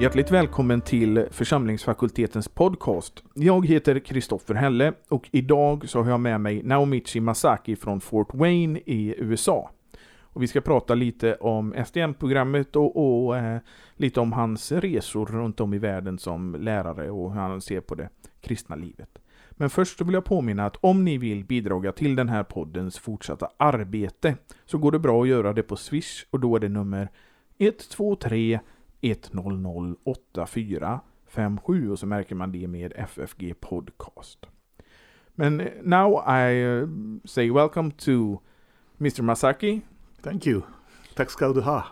Hjärtligt 0.00 0.30
välkommen 0.30 0.80
till 0.80 1.26
församlingsfakultetens 1.30 2.48
podcast. 2.48 3.24
Jag 3.34 3.66
heter 3.66 3.98
Kristoffer 3.98 4.54
Helle 4.54 4.92
och 5.08 5.28
idag 5.32 5.88
så 5.88 6.02
har 6.02 6.10
jag 6.10 6.20
med 6.20 6.40
mig 6.40 6.62
Naomichi 6.62 7.20
Masaki 7.20 7.76
från 7.76 8.00
Fort 8.00 8.34
Wayne 8.34 8.80
i 8.86 9.14
USA. 9.18 9.70
Och 10.20 10.42
vi 10.42 10.46
ska 10.46 10.60
prata 10.60 10.94
lite 10.94 11.34
om 11.34 11.74
SDM-programmet 11.86 12.76
och, 12.76 13.26
och 13.26 13.36
eh, 13.36 13.58
lite 13.94 14.20
om 14.20 14.32
hans 14.32 14.72
resor 14.72 15.26
runt 15.26 15.60
om 15.60 15.74
i 15.74 15.78
världen 15.78 16.18
som 16.18 16.56
lärare 16.60 17.10
och 17.10 17.32
hur 17.32 17.40
han 17.40 17.60
ser 17.60 17.80
på 17.80 17.94
det 17.94 18.08
kristna 18.40 18.76
livet. 18.76 19.18
Men 19.50 19.70
först 19.70 20.00
vill 20.00 20.14
jag 20.14 20.24
påminna 20.24 20.66
att 20.66 20.76
om 20.76 21.04
ni 21.04 21.18
vill 21.18 21.44
bidra 21.44 21.92
till 21.92 22.16
den 22.16 22.28
här 22.28 22.42
poddens 22.44 22.98
fortsatta 22.98 23.50
arbete 23.56 24.36
så 24.66 24.78
går 24.78 24.92
det 24.92 24.98
bra 24.98 25.22
att 25.22 25.28
göra 25.28 25.52
det 25.52 25.62
på 25.62 25.76
Swish 25.76 26.24
och 26.30 26.40
då 26.40 26.56
är 26.56 26.60
det 26.60 26.68
nummer 26.68 27.08
123 27.58 28.60
100 29.00 29.94
8457 30.04 31.90
och 31.90 31.98
så 31.98 32.06
märker 32.06 32.34
man 32.34 32.52
det 32.52 32.68
med 32.68 32.92
FFG 32.96 33.54
Podcast. 33.60 34.38
Men 35.34 35.60
eh, 35.60 35.66
now 35.82 36.24
I 36.28 36.64
uh, 36.64 36.88
say 37.24 37.50
welcome 37.50 37.90
to 37.90 38.38
Mr 39.00 39.22
Masaki. 39.22 39.80
Thank 40.22 40.46
you. 40.46 40.62
Tack 41.14 41.30
ska 41.30 41.52
du 41.52 41.60
ha. 41.60 41.84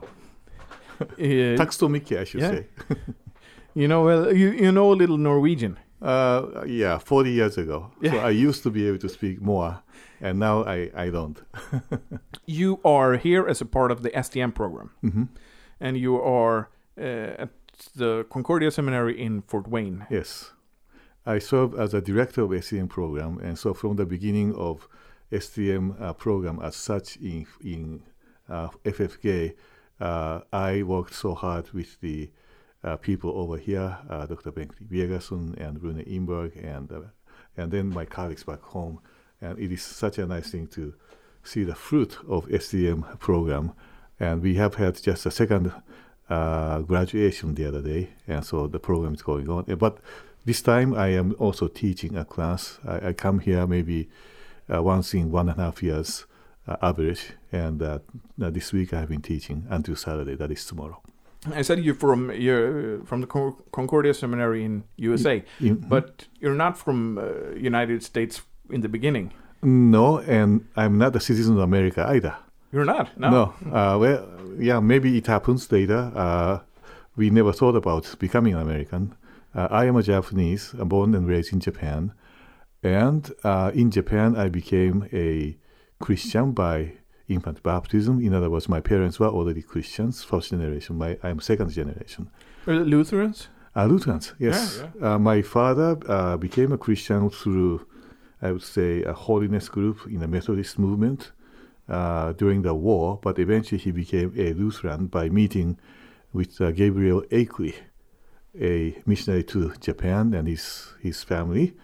Uh, 1.19 1.56
Tack 1.59 1.73
så 1.73 1.88
mycket, 1.88 2.23
I 2.23 2.27
should 2.27 2.42
yeah. 2.42 2.55
say. 2.55 2.66
You 3.78 3.88
know, 3.88 4.06
well, 4.06 4.33
you, 4.36 4.52
you 4.52 4.70
know 4.73 4.91
a 4.92 4.97
little 4.97 5.19
Norwegian. 5.19 5.78
Uh, 6.00 6.64
yeah, 6.66 6.98
40 6.98 7.30
years 7.30 7.59
ago. 7.59 7.91
So 8.02 8.16
I 8.16 8.30
used 8.30 8.62
to 8.62 8.70
be 8.70 8.88
able 8.88 8.98
to 9.00 9.09
speak 9.09 9.41
more, 9.42 9.75
and 10.20 10.38
now 10.38 10.64
I, 10.64 10.91
I 10.94 11.11
don't. 11.11 11.42
You 12.47 12.78
are 12.84 13.19
here 13.19 13.47
as 13.50 13.61
a 13.61 13.66
part 13.66 13.91
of 13.92 14.00
the 14.03 14.11
STM 14.11 14.53
program, 14.55 14.91
Mhm. 15.05 15.28
and 15.81 15.97
you 15.98 16.16
are 16.22 16.69
uh, 16.98 17.42
at 17.44 17.50
the 17.94 18.27
Concordia 18.30 18.70
Seminary 18.70 19.20
in 19.20 19.42
Fort 19.42 19.69
Wayne. 19.69 20.06
Yes. 20.11 20.52
I 21.25 21.38
serve 21.38 21.75
as 21.75 21.92
a 21.92 22.00
director 22.00 22.42
of 22.42 22.50
STM 22.50 22.88
program, 22.88 23.38
and 23.38 23.58
so 23.58 23.75
from 23.75 23.97
the 23.97 24.06
beginning 24.06 24.55
of 24.55 24.88
STM 25.33 26.00
uh, 26.00 26.12
program 26.12 26.61
as 26.62 26.77
such 26.77 27.16
in, 27.16 27.47
in 27.64 28.03
uh, 28.48 28.69
FFK, 28.84 29.55
uh, 30.00 30.41
I 30.53 30.83
worked 30.83 31.14
so 31.14 31.34
hard 31.34 31.72
with 31.72 32.00
the 32.00 32.30
uh, 32.84 32.97
people 32.97 33.33
over 33.36 33.56
here, 33.56 33.98
uh, 34.08 34.27
Dr. 34.27 34.53
Bengt 34.53 34.75
Birgersson 34.88 35.56
and 35.60 35.83
Rune 35.83 36.05
Imberg, 36.05 36.56
and, 36.64 37.10
and 37.56 37.72
then 37.72 37.88
my 37.88 38.05
colleagues 38.05 38.44
back 38.44 38.62
home. 38.62 39.00
And 39.41 39.58
it 39.58 39.72
is 39.72 39.83
such 39.83 40.19
a 40.19 40.27
nice 40.27 40.50
thing 40.50 40.69
to 40.69 40.94
see 41.42 41.64
the 41.64 41.75
fruit 41.75 42.19
of 42.28 42.47
STM 42.47 43.19
program. 43.19 43.72
And 44.20 44.42
we 44.42 44.55
have 44.55 44.77
had 44.77 45.03
just 45.03 45.27
a 45.27 45.31
second 45.31 45.72
uh, 46.28 46.80
graduation 46.80 47.55
the 47.55 47.66
other 47.66 47.82
day, 47.82 48.10
and 48.27 48.44
so 48.44 48.66
the 48.66 48.78
program 48.78 49.14
is 49.14 49.22
going 49.22 49.48
on. 49.48 49.64
But 49.78 49.98
this 50.44 50.62
time 50.62 50.94
I 50.94 51.08
am 51.08 51.34
also 51.38 51.69
teaching 51.69 52.16
a 52.16 52.24
class. 52.24 52.78
I, 52.86 53.08
I 53.08 53.12
come 53.12 53.41
here 53.41 53.66
maybe 53.66 54.08
uh, 54.72 54.82
once 54.82 55.14
in 55.14 55.30
one 55.30 55.48
and 55.48 55.58
a 55.60 55.64
half 55.64 55.82
years 55.82 56.27
uh, 56.69 56.77
average, 56.82 57.32
and 57.52 57.82
uh, 57.82 57.98
uh, 58.42 58.50
this 58.50 58.72
week 58.72 58.92
I 58.92 59.00
have 59.00 59.08
been 59.08 59.22
teaching 59.22 59.66
until 59.70 59.97
Saturday. 59.97 60.34
That 60.36 60.50
is 60.50 60.64
tomorrow. 60.66 61.00
I 61.54 61.62
said 61.62 61.84
you're 61.84 61.94
from 61.94 62.32
you're 62.32 63.04
from 63.04 63.20
the 63.20 63.27
Concordia 63.70 64.14
Seminary 64.14 64.64
in 64.64 64.82
USA, 64.97 65.44
In- 65.60 65.77
but 65.88 66.27
you're 66.41 66.56
not 66.56 66.77
from 66.77 67.19
uh, 67.19 67.54
United 67.56 68.02
States 68.02 68.42
in 68.70 68.80
the 68.80 68.88
beginning. 68.88 69.32
no, 69.62 70.19
and 70.19 70.66
I'm 70.77 70.98
not 70.98 71.14
a 71.14 71.20
citizen 71.20 71.54
of 71.54 71.60
America 71.62 72.04
either. 72.08 72.34
You're 72.72 72.84
not. 72.84 73.19
No. 73.19 73.31
No. 73.31 73.72
Uh, 73.72 73.99
well, 73.99 74.28
yeah, 74.59 74.81
maybe 74.81 75.16
it 75.16 75.27
happens 75.27 75.71
later. 75.71 76.12
Uh, 76.15 76.60
we 77.16 77.31
never 77.31 77.53
thought 77.53 77.77
about 77.77 78.15
becoming 78.19 78.54
an 78.54 78.60
American. 78.60 79.15
Uh, 79.54 79.69
I 79.71 79.87
am 79.87 79.97
a 79.97 80.03
Japanese, 80.03 80.75
uh, 80.78 80.84
born 80.84 81.15
and 81.15 81.27
raised 81.27 81.53
in 81.53 81.60
Japan. 81.60 82.12
And 82.82 83.32
uh, 83.43 83.71
in 83.75 83.91
Japan, 83.91 84.37
I 84.37 84.49
became 84.49 85.09
a 85.12 85.56
Christian 85.99 86.53
by 86.53 86.93
infant 87.28 87.62
baptism. 87.62 88.21
In 88.21 88.34
other 88.34 88.50
words, 88.50 88.69
my 88.69 88.81
parents 88.81 89.19
were 89.19 89.28
already 89.28 89.62
Christians, 89.62 90.22
first 90.22 90.50
generation. 90.50 90.97
My, 90.98 91.19
I'm 91.22 91.41
second 91.41 91.71
generation. 91.71 92.31
Are 92.66 92.75
Lutherans? 92.75 93.48
Uh, 93.75 93.87
Lutherans, 93.87 94.34
yes. 94.38 94.83
Uh, 95.03 95.19
my 95.19 95.43
father 95.43 95.98
uh, 96.09 96.37
became 96.37 96.72
a 96.72 96.78
Christian 96.78 97.31
through, 97.31 97.87
I 98.41 98.53
would 98.53 98.62
say, 98.62 99.03
a 99.03 99.12
holiness 99.12 99.69
group 99.69 100.06
in 100.06 100.21
the 100.21 100.28
Methodist 100.28 100.78
movement 100.78 101.33
uh, 101.88 102.32
during 102.32 102.62
the 102.62 102.74
war, 102.74 103.19
but 103.22 103.38
eventually 103.38 103.78
he 103.78 103.91
became 103.91 104.32
a 104.36 104.52
Lutheran 104.52 105.06
by 105.06 105.28
meeting 105.28 105.78
with 106.32 106.60
uh, 106.60 106.70
Gabriel 106.72 107.22
Akeley, 107.30 107.74
a 108.60 108.97
missionary 109.06 109.44
to 109.44 109.72
Japan 109.80 110.34
and 110.34 110.48
his, 110.48 110.94
his 111.00 111.22
family. 111.22 111.74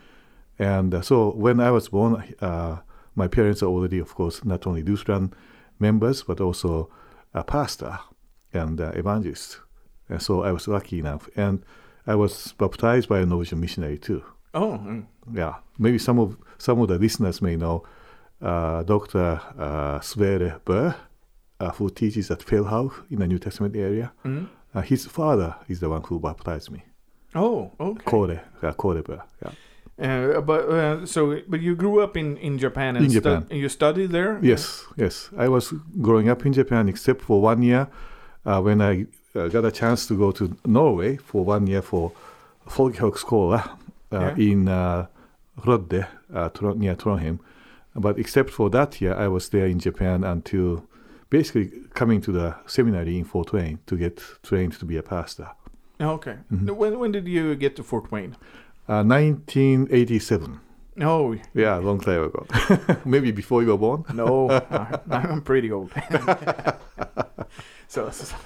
And 0.59 0.95
uh, 0.95 1.03
so 1.03 1.31
when 1.31 1.61
I 1.61 1.71
was 1.71 1.89
born, 1.89 2.35
uh, 2.41 2.79
my 3.15 3.29
parents 3.29 3.63
are 3.63 3.67
already, 3.67 3.99
of 3.99 4.15
course, 4.15 4.45
not 4.45 4.67
only 4.67 4.83
Lutheran 4.83 5.33
members, 5.79 6.23
but 6.23 6.41
also 6.41 6.91
a 7.35 7.45
pastor 7.45 7.99
and 8.53 8.81
uh, 8.81 8.93
evangelist. 8.95 9.61
And 10.09 10.21
so 10.21 10.43
I 10.43 10.53
was 10.53 10.69
lucky 10.69 10.99
enough. 10.99 11.29
And 11.37 11.65
I 12.07 12.15
was 12.15 12.55
baptized 12.59 13.09
by 13.09 13.21
a 13.21 13.27
Norwegian 13.27 13.61
missionary 13.61 13.99
too. 13.99 14.25
Oh, 14.55 14.79
mm. 14.83 15.07
Yeah, 15.33 15.55
maybe 15.79 15.99
some 15.99 16.19
of 16.19 16.37
some 16.59 16.81
of 16.81 16.89
the 16.89 16.99
listeners 16.99 17.41
may 17.41 17.57
know 17.57 17.85
uh, 18.43 18.83
Dr. 18.83 19.41
Uh, 19.59 20.01
Sverre 20.01 20.59
Bø, 20.67 20.95
uh, 21.61 21.71
who 21.79 21.91
teaches 21.91 22.31
at 22.31 22.41
Fjellhaug 22.41 22.91
in 23.11 23.19
the 23.19 23.27
New 23.27 23.39
Testament 23.39 23.77
area. 23.77 24.13
Mm. 24.25 24.47
Uh, 24.75 24.81
his 24.83 25.07
father 25.07 25.55
is 25.69 25.79
the 25.81 25.89
one 25.89 26.03
who 26.09 26.19
baptized 26.21 26.71
me. 26.71 26.83
oh, 27.35 27.71
okay. 27.81 28.05
Kore, 28.05 28.41
uh, 28.63 28.73
Kåre 28.73 29.03
Bø. 29.03 29.19
Yeah. 29.43 29.53
Uh, 29.99 30.41
but 30.41 30.61
uh, 30.69 31.07
so, 31.07 31.37
but 31.49 31.61
you 31.61 31.75
grew 31.77 32.01
up 32.03 32.17
in 32.17 32.37
in 32.39 32.59
Japan 32.59 32.97
and 32.97 33.05
In 33.05 33.11
Japan. 33.13 33.47
and 33.51 33.61
you 33.61 33.69
studied 33.69 34.11
there. 34.11 34.39
Yes, 34.43 34.85
yes. 34.97 35.31
I 35.37 35.49
was 35.49 35.73
growing 36.01 36.29
up 36.31 36.47
in 36.47 36.53
Japan, 36.53 36.89
except 36.89 37.21
for 37.23 37.41
one 37.43 37.63
year 37.63 37.87
uh, 38.47 38.61
when 38.63 38.81
I 38.81 39.07
uh, 39.37 39.49
got 39.49 39.65
a 39.65 39.71
chance 39.71 40.07
to 40.09 40.15
go 40.17 40.33
to 40.33 40.57
Norway 40.67 41.17
for 41.19 41.45
one 41.45 41.67
year 41.67 41.83
for 41.83 42.13
Folkehøgskola 42.69 43.61
uh, 44.13 44.19
Yeah. 44.19 44.35
in 44.39 44.69
uh, 44.69 45.05
Rødde, 45.67 46.05
uh, 46.35 46.49
Tro- 46.49 46.75
near 46.75 46.95
Trondheim. 46.97 47.39
But 47.95 48.19
except 48.19 48.51
for 48.51 48.71
that 48.71 49.01
year, 49.01 49.15
I 49.15 49.29
was 49.29 49.49
there 49.51 49.67
in 49.67 49.79
Japan 49.79 50.25
until 50.25 50.85
basically 51.31 51.71
coming 51.95 52.21
to 52.23 52.33
the 52.33 52.55
seminary 52.67 53.19
in 53.19 53.25
Fort 53.25 53.53
Wayne 53.53 53.79
to 53.87 53.97
get 53.97 54.23
trained 54.43 54.73
to 54.79 54.85
be 54.87 54.97
a 54.99 55.03
pastor. 55.03 55.49
Oh, 56.01 56.11
Okay. 56.15 56.37
Mhm. 56.51 56.77
When 56.77 56.99
when 56.99 57.13
did 57.13 57.27
you 57.29 57.55
get 57.57 57.77
to 57.77 57.83
Fort 57.83 58.11
Wayne? 58.13 58.37
Uh, 58.89 59.03
1987. 59.05 60.59
Oh 61.01 61.35
Yeah, 61.55 61.79
a 61.79 61.81
long 61.81 62.01
time 62.01 62.25
ago. 62.25 62.47
Maybe 63.05 63.33
before 63.33 63.63
you 63.63 63.69
were 63.69 63.79
born. 63.79 64.05
no, 64.15 64.49
I'm 65.11 65.41
pretty 65.43 65.71
old. 65.73 65.91
so, 67.89 68.11
so- 68.11 68.37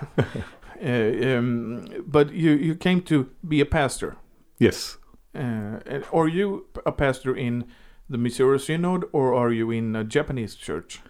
uh, 0.85 1.39
um, 1.39 1.87
but 2.07 2.33
you 2.33 2.51
you 2.53 2.75
came 2.75 3.01
to 3.03 3.27
be 3.49 3.61
a 3.61 3.67
pastor. 3.67 4.17
Yes. 4.59 4.99
Uh, 5.35 5.81
are 6.13 6.29
you 6.29 6.67
a 6.87 6.93
pastor 6.93 7.35
in 7.37 7.65
the 8.09 8.19
Missouri 8.19 8.59
Synod 8.59 9.05
or 9.13 9.35
are 9.35 9.53
you 9.53 9.71
in 9.71 9.97
a 9.97 10.05
Japanese 10.05 10.55
church? 10.55 11.01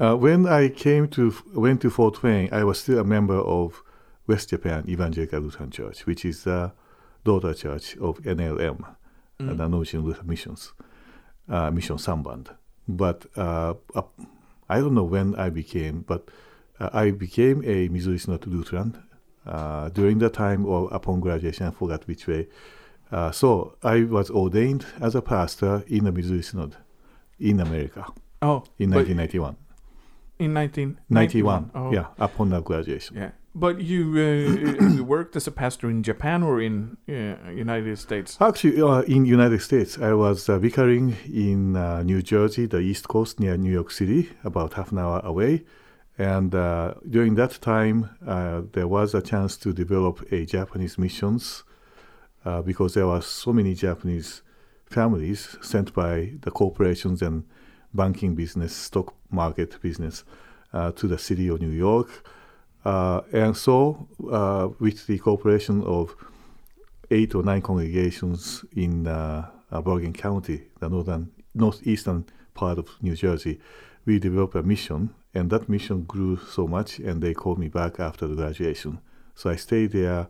Uh, 0.00 0.14
when 0.16 0.46
I 0.46 0.68
came 0.68 1.08
to 1.08 1.34
went 1.54 1.80
to 1.82 1.90
Fort 1.90 2.22
Wayne, 2.22 2.48
I 2.52 2.64
was 2.64 2.78
still 2.78 2.98
a 3.00 3.04
member 3.04 3.34
of 3.38 3.82
West 4.26 4.50
Japan 4.50 4.84
Evangelical 4.88 5.40
Lutheran 5.40 5.70
Church, 5.70 6.06
which 6.06 6.24
is 6.24 6.44
the 6.44 6.72
daughter 7.24 7.52
church 7.54 7.96
of 7.98 8.18
NLM, 8.22 8.84
Mm. 9.40 9.56
the 9.56 9.68
Norwegian 9.68 10.02
Lutheran 10.02 10.26
Missions, 10.26 10.72
uh, 11.48 11.70
Mission 11.70 11.96
Samband. 11.96 12.48
But 12.88 13.26
uh, 13.36 13.74
I 14.68 14.80
don't 14.80 14.94
know 14.94 15.04
when 15.04 15.34
I 15.36 15.48
became, 15.50 16.04
but 16.06 16.28
uh, 16.80 16.90
I 16.92 17.10
became 17.12 17.62
a 17.64 17.88
Missouri 17.88 18.18
Synod 18.18 18.46
Lutheran 18.46 19.00
uh, 19.46 19.90
during 19.90 20.18
the 20.18 20.28
time 20.28 20.66
or 20.66 20.88
upon 20.92 21.20
graduation. 21.20 21.66
I 21.66 21.70
forgot 21.70 22.06
which 22.08 22.26
way. 22.26 22.48
Uh, 23.10 23.30
so 23.30 23.76
I 23.82 24.04
was 24.04 24.30
ordained 24.30 24.84
as 25.00 25.14
a 25.14 25.22
pastor 25.22 25.82
in 25.86 26.04
the 26.04 26.12
Missouri 26.12 26.42
Synod 26.42 26.76
in 27.38 27.60
America 27.60 28.06
Oh, 28.42 28.64
in 28.78 28.90
1991. 28.90 29.56
in 30.38 30.54
1991. 30.54 31.00
91. 31.08 31.70
Oh. 31.74 31.92
Yeah, 31.92 32.06
upon 32.18 32.50
the 32.50 32.60
graduation. 32.60 33.16
Yeah. 33.16 33.30
But 33.54 33.80
you 33.80 34.12
uh, 34.12 34.84
you 34.96 35.04
worked 35.04 35.34
as 35.36 35.46
a 35.46 35.50
pastor 35.50 35.90
in 35.90 36.02
Japan 36.02 36.42
or 36.42 36.60
in 36.60 36.96
uh, 37.08 37.50
United 37.50 37.98
States? 37.98 38.36
Actually, 38.40 38.80
uh, 38.80 39.00
in 39.02 39.24
United 39.24 39.60
States, 39.62 39.98
I 39.98 40.12
was 40.12 40.48
uh, 40.48 40.58
vicaring 40.58 41.16
in 41.32 41.74
uh, 41.74 42.02
New 42.04 42.22
Jersey, 42.22 42.66
the 42.66 42.78
East 42.78 43.08
Coast 43.08 43.40
near 43.40 43.56
New 43.56 43.72
York 43.72 43.90
City, 43.90 44.30
about 44.44 44.74
half 44.74 44.92
an 44.92 44.98
hour 44.98 45.20
away. 45.24 45.64
And 46.18 46.54
uh, 46.54 46.94
during 47.08 47.36
that 47.36 47.58
time, 47.60 48.10
uh, 48.26 48.62
there 48.72 48.86
was 48.88 49.14
a 49.14 49.22
chance 49.22 49.56
to 49.58 49.72
develop 49.72 50.20
a 50.32 50.44
Japanese 50.44 50.98
missions 50.98 51.64
uh, 52.48 52.62
because 52.62 52.94
there 52.94 53.06
were 53.06 53.20
so 53.20 53.52
many 53.52 53.74
Japanese 53.74 54.42
families 54.86 55.56
sent 55.60 55.92
by 55.92 56.32
the 56.40 56.50
corporations 56.50 57.20
and 57.20 57.44
banking 57.92 58.34
business, 58.34 58.74
stock 58.74 59.14
market 59.30 59.80
business 59.82 60.24
uh, 60.72 60.90
to 60.92 61.06
the 61.06 61.18
city 61.18 61.48
of 61.48 61.60
New 61.60 61.74
York. 61.88 62.08
Uh, 62.84 63.20
and 63.32 63.54
so, 63.54 64.08
uh, 64.32 64.68
with 64.78 65.06
the 65.06 65.18
cooperation 65.18 65.82
of 65.82 66.16
eight 67.10 67.34
or 67.34 67.42
nine 67.42 67.60
congregations 67.60 68.64
in 68.74 69.06
uh, 69.06 69.46
uh, 69.70 69.82
Bergen 69.82 70.14
County, 70.14 70.62
the 70.80 70.88
northern 70.88 71.30
northeastern 71.54 72.24
part 72.54 72.78
of 72.78 72.88
New 73.02 73.14
Jersey, 73.14 73.60
we 74.06 74.18
developed 74.18 74.54
a 74.54 74.62
mission, 74.62 75.10
and 75.34 75.50
that 75.50 75.68
mission 75.68 76.04
grew 76.04 76.38
so 76.38 76.66
much, 76.66 76.98
and 76.98 77.22
they 77.22 77.34
called 77.34 77.58
me 77.58 77.68
back 77.68 78.00
after 78.00 78.26
the 78.26 78.36
graduation. 78.36 79.00
So 79.34 79.50
I 79.50 79.56
stayed 79.56 79.92
there 79.92 80.28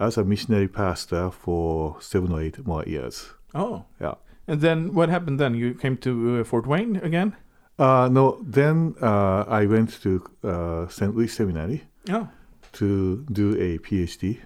as 0.00 0.16
a 0.18 0.24
missionary 0.24 0.68
pastor 0.68 1.30
for 1.30 1.96
seven 2.00 2.32
or 2.32 2.40
eight 2.40 2.66
more 2.66 2.82
years. 2.84 3.30
Oh. 3.54 3.84
Yeah. 4.00 4.14
And 4.48 4.60
then 4.60 4.94
what 4.94 5.08
happened 5.08 5.38
then? 5.38 5.54
You 5.54 5.74
came 5.74 5.96
to 5.98 6.40
uh, 6.40 6.44
Fort 6.44 6.66
Wayne 6.66 6.96
again? 6.96 7.36
Uh, 7.78 8.08
no, 8.10 8.38
then 8.42 8.94
uh, 9.00 9.44
I 9.48 9.66
went 9.66 10.00
to 10.02 10.22
uh, 10.44 10.88
St. 10.88 11.14
Louis 11.14 11.28
Seminary 11.28 11.82
Oh. 12.10 12.28
to 12.72 13.24
do 13.32 13.52
a 13.58 13.78
PhD, 13.78 14.38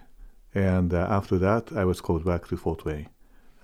and 0.54 0.92
uh, 0.92 1.06
after 1.10 1.38
that, 1.38 1.72
I 1.72 1.84
was 1.84 2.00
called 2.00 2.24
back 2.24 2.46
to 2.48 2.56
Fort 2.56 2.84
Wayne 2.84 3.08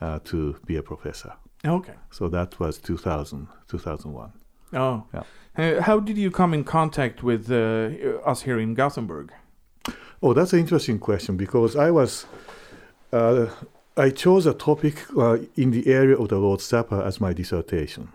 uh, 0.01 0.19
to 0.25 0.57
be 0.67 0.77
a 0.77 0.83
professor. 0.83 1.33
Okay. 1.65 1.95
So 2.11 2.29
that 2.29 2.59
was 2.59 2.79
2000, 2.79 3.47
2001. 3.69 4.33
Oh. 4.73 5.05
Yeah. 5.15 5.81
How 5.83 6.01
did 6.01 6.17
you 6.17 6.31
come 6.31 6.55
in 6.55 6.65
contact 6.65 7.23
with 7.23 7.51
uh, 7.51 8.19
us 8.25 8.43
here 8.43 8.59
in 8.59 8.75
Gothenburg? 8.75 9.33
Oh, 10.23 10.35
that's 10.35 10.53
an 10.53 10.59
interesting 10.59 10.99
question 10.99 11.39
because 11.39 11.77
I 11.77 11.91
was, 11.91 12.27
uh, 13.11 13.47
I 13.97 14.11
chose 14.11 14.45
a 14.45 14.53
topic 14.53 15.07
uh, 15.17 15.39
in 15.57 15.71
the 15.71 15.87
area 15.87 16.15
of 16.15 16.29
the 16.29 16.39
Lord's 16.39 16.65
Supper 16.65 17.01
as 17.01 17.23
my 17.23 17.33
dissertation. 17.33 18.09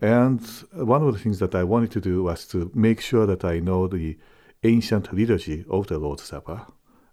And 0.00 0.40
one 0.72 1.02
of 1.02 1.12
the 1.12 1.18
things 1.18 1.38
that 1.40 1.54
I 1.54 1.64
wanted 1.64 1.90
to 1.92 2.00
do 2.00 2.22
was 2.22 2.46
to 2.48 2.70
make 2.74 3.02
sure 3.02 3.26
that 3.26 3.44
I 3.44 3.58
know 3.58 3.86
the 3.86 4.16
ancient 4.64 5.12
liturgy 5.12 5.66
of 5.68 5.86
the 5.86 5.98
Lord's 5.98 6.22
Supper. 6.22 6.64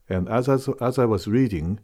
And 0.07 0.29
as, 0.29 0.47
as, 0.47 0.69
as 0.79 0.97
I 0.97 1.03
was 1.03 1.27
reading 1.27 1.81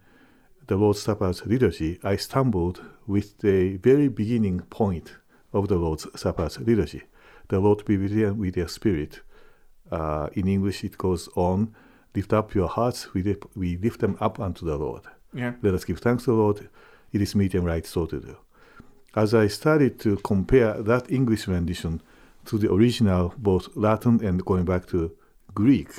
the 0.68 0.78
Lord's 0.78 1.01
Supper's 1.01 1.46
liturgy, 1.46 2.00
I 2.01 2.16
stumbled 2.16 2.81
with 3.07 3.40
the 3.40 3.75
very 3.75 4.07
beginning 4.07 4.62
point 4.69 5.16
of 5.51 5.68
the 5.68 5.75
Lord's 5.75 6.07
Supper's 6.16 6.60
liturgy. 6.60 7.04
The 7.50 7.60
Lord 7.60 7.84
be 7.84 7.98
with 7.98 8.13
you 8.13 8.28
and 8.28 8.40
with 8.40 8.56
your 8.56 8.69
spirit. 8.69 9.19
Uh, 9.92 10.30
in 10.34 10.48
English, 10.48 10.86
it 10.86 10.98
goes 10.98 11.28
on, 11.36 11.75
lift 12.16 12.34
up 12.34 12.54
your 12.54 12.68
hearts, 12.68 13.14
we 13.14 13.24
lift, 13.24 13.46
we 13.56 13.78
lift 13.78 14.00
them 14.00 14.18
up 14.20 14.40
unto 14.40 14.66
the 14.66 14.78
Lord. 14.78 15.04
Yeah. 15.34 15.54
Let 15.62 15.74
us 15.74 15.86
give 15.86 16.00
thanks 16.00 16.24
to 16.26 16.32
the 16.32 16.38
Lord. 16.38 16.70
It 17.12 17.22
is 17.22 17.36
meet 17.36 17.54
and 17.54 17.66
right 17.66 17.86
so 17.86 18.06
to 18.06 18.20
do. 18.20 18.38
As 19.16 19.34
I 19.34 19.48
started 19.48 20.00
to 20.02 20.18
compare 20.18 20.82
that 20.82 21.12
English 21.12 21.48
rendition 21.48 22.02
to 22.46 22.58
the 22.58 22.72
original, 22.72 23.34
both 23.38 23.76
Latin 23.76 24.24
and 24.24 24.46
going 24.46 24.66
back 24.66 24.88
to 24.88 25.12
Greek, 25.54 25.90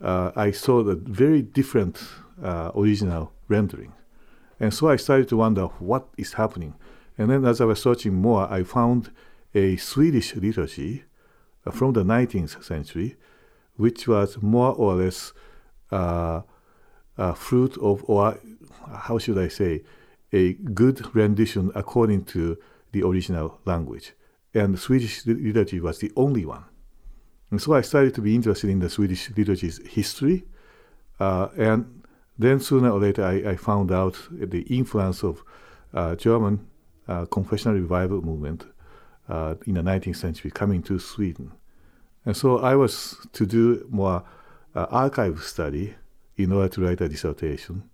uh, 0.00 0.30
I 0.36 0.52
saw 0.52 0.82
the 0.82 0.94
very 0.94 1.42
different 1.42 2.00
uh, 2.42 2.70
original 2.76 3.32
rendering. 3.48 3.92
And 4.60 4.72
so 4.72 4.88
I 4.88 4.96
started 4.96 5.28
to 5.28 5.36
wonder 5.36 5.66
what 5.78 6.08
is 6.16 6.34
happening. 6.34 6.74
And 7.16 7.30
then 7.30 7.44
as 7.44 7.60
I 7.60 7.64
was 7.64 7.82
searching 7.82 8.14
more, 8.14 8.50
I 8.50 8.62
found 8.62 9.10
a 9.54 9.76
Swedish 9.76 10.36
liturgy 10.36 11.04
uh, 11.66 11.70
from 11.70 11.92
the 11.92 12.04
19th 12.04 12.62
century, 12.62 13.16
which 13.78 14.06
was 14.06 14.42
more 14.42 14.74
or 14.74 14.96
less 14.96 15.32
uh, 15.90 16.42
a 17.16 17.34
fruit 17.34 17.76
of, 17.78 18.04
or 18.04 18.38
how 18.92 19.18
should 19.18 19.38
I 19.38 19.48
say, 19.48 19.82
a 20.32 20.52
good 20.52 21.14
rendition 21.14 21.72
according 21.74 22.24
to 22.26 22.58
the 22.92 23.02
original 23.02 23.60
language. 23.64 24.12
And 24.52 24.78
Swedish 24.78 25.24
liturgy 25.26 25.80
was 25.80 25.98
the 25.98 26.12
only 26.16 26.44
one. 26.44 26.64
And 27.50 27.62
so 27.62 27.72
I 27.72 27.80
started 27.80 28.14
to 28.16 28.20
be 28.20 28.34
interested 28.34 28.68
in 28.68 28.80
the 28.80 28.90
Swedish 28.90 29.30
liturgy's 29.30 29.80
history. 29.86 30.44
Uh, 31.18 31.48
and 31.56 32.04
then 32.38 32.60
sooner 32.60 32.90
or 32.90 33.00
later, 33.00 33.24
I, 33.24 33.52
I, 33.52 33.56
found 33.56 33.90
out 33.90 34.16
the 34.30 34.62
influence 34.62 35.24
of 35.24 35.42
uh, 35.94 36.14
German 36.14 36.66
uh, 37.08 37.24
confessional 37.26 37.74
revival 37.74 38.22
movement 38.22 38.66
uh, 39.28 39.54
in 39.66 39.74
the 39.74 39.80
19th 39.80 40.16
century 40.16 40.50
coming 40.50 40.82
to 40.84 40.98
Sweden. 40.98 41.52
And 42.28 42.36
so 42.36 42.58
I 42.58 42.76
was 42.76 43.16
to 43.32 43.46
do 43.46 43.86
more 43.88 44.22
uh, 44.74 44.86
archive 44.90 45.42
study 45.42 45.94
in 46.36 46.52
order 46.52 46.68
to 46.68 46.82
write 46.82 47.00
a 47.00 47.08
dissertation. 47.08 47.88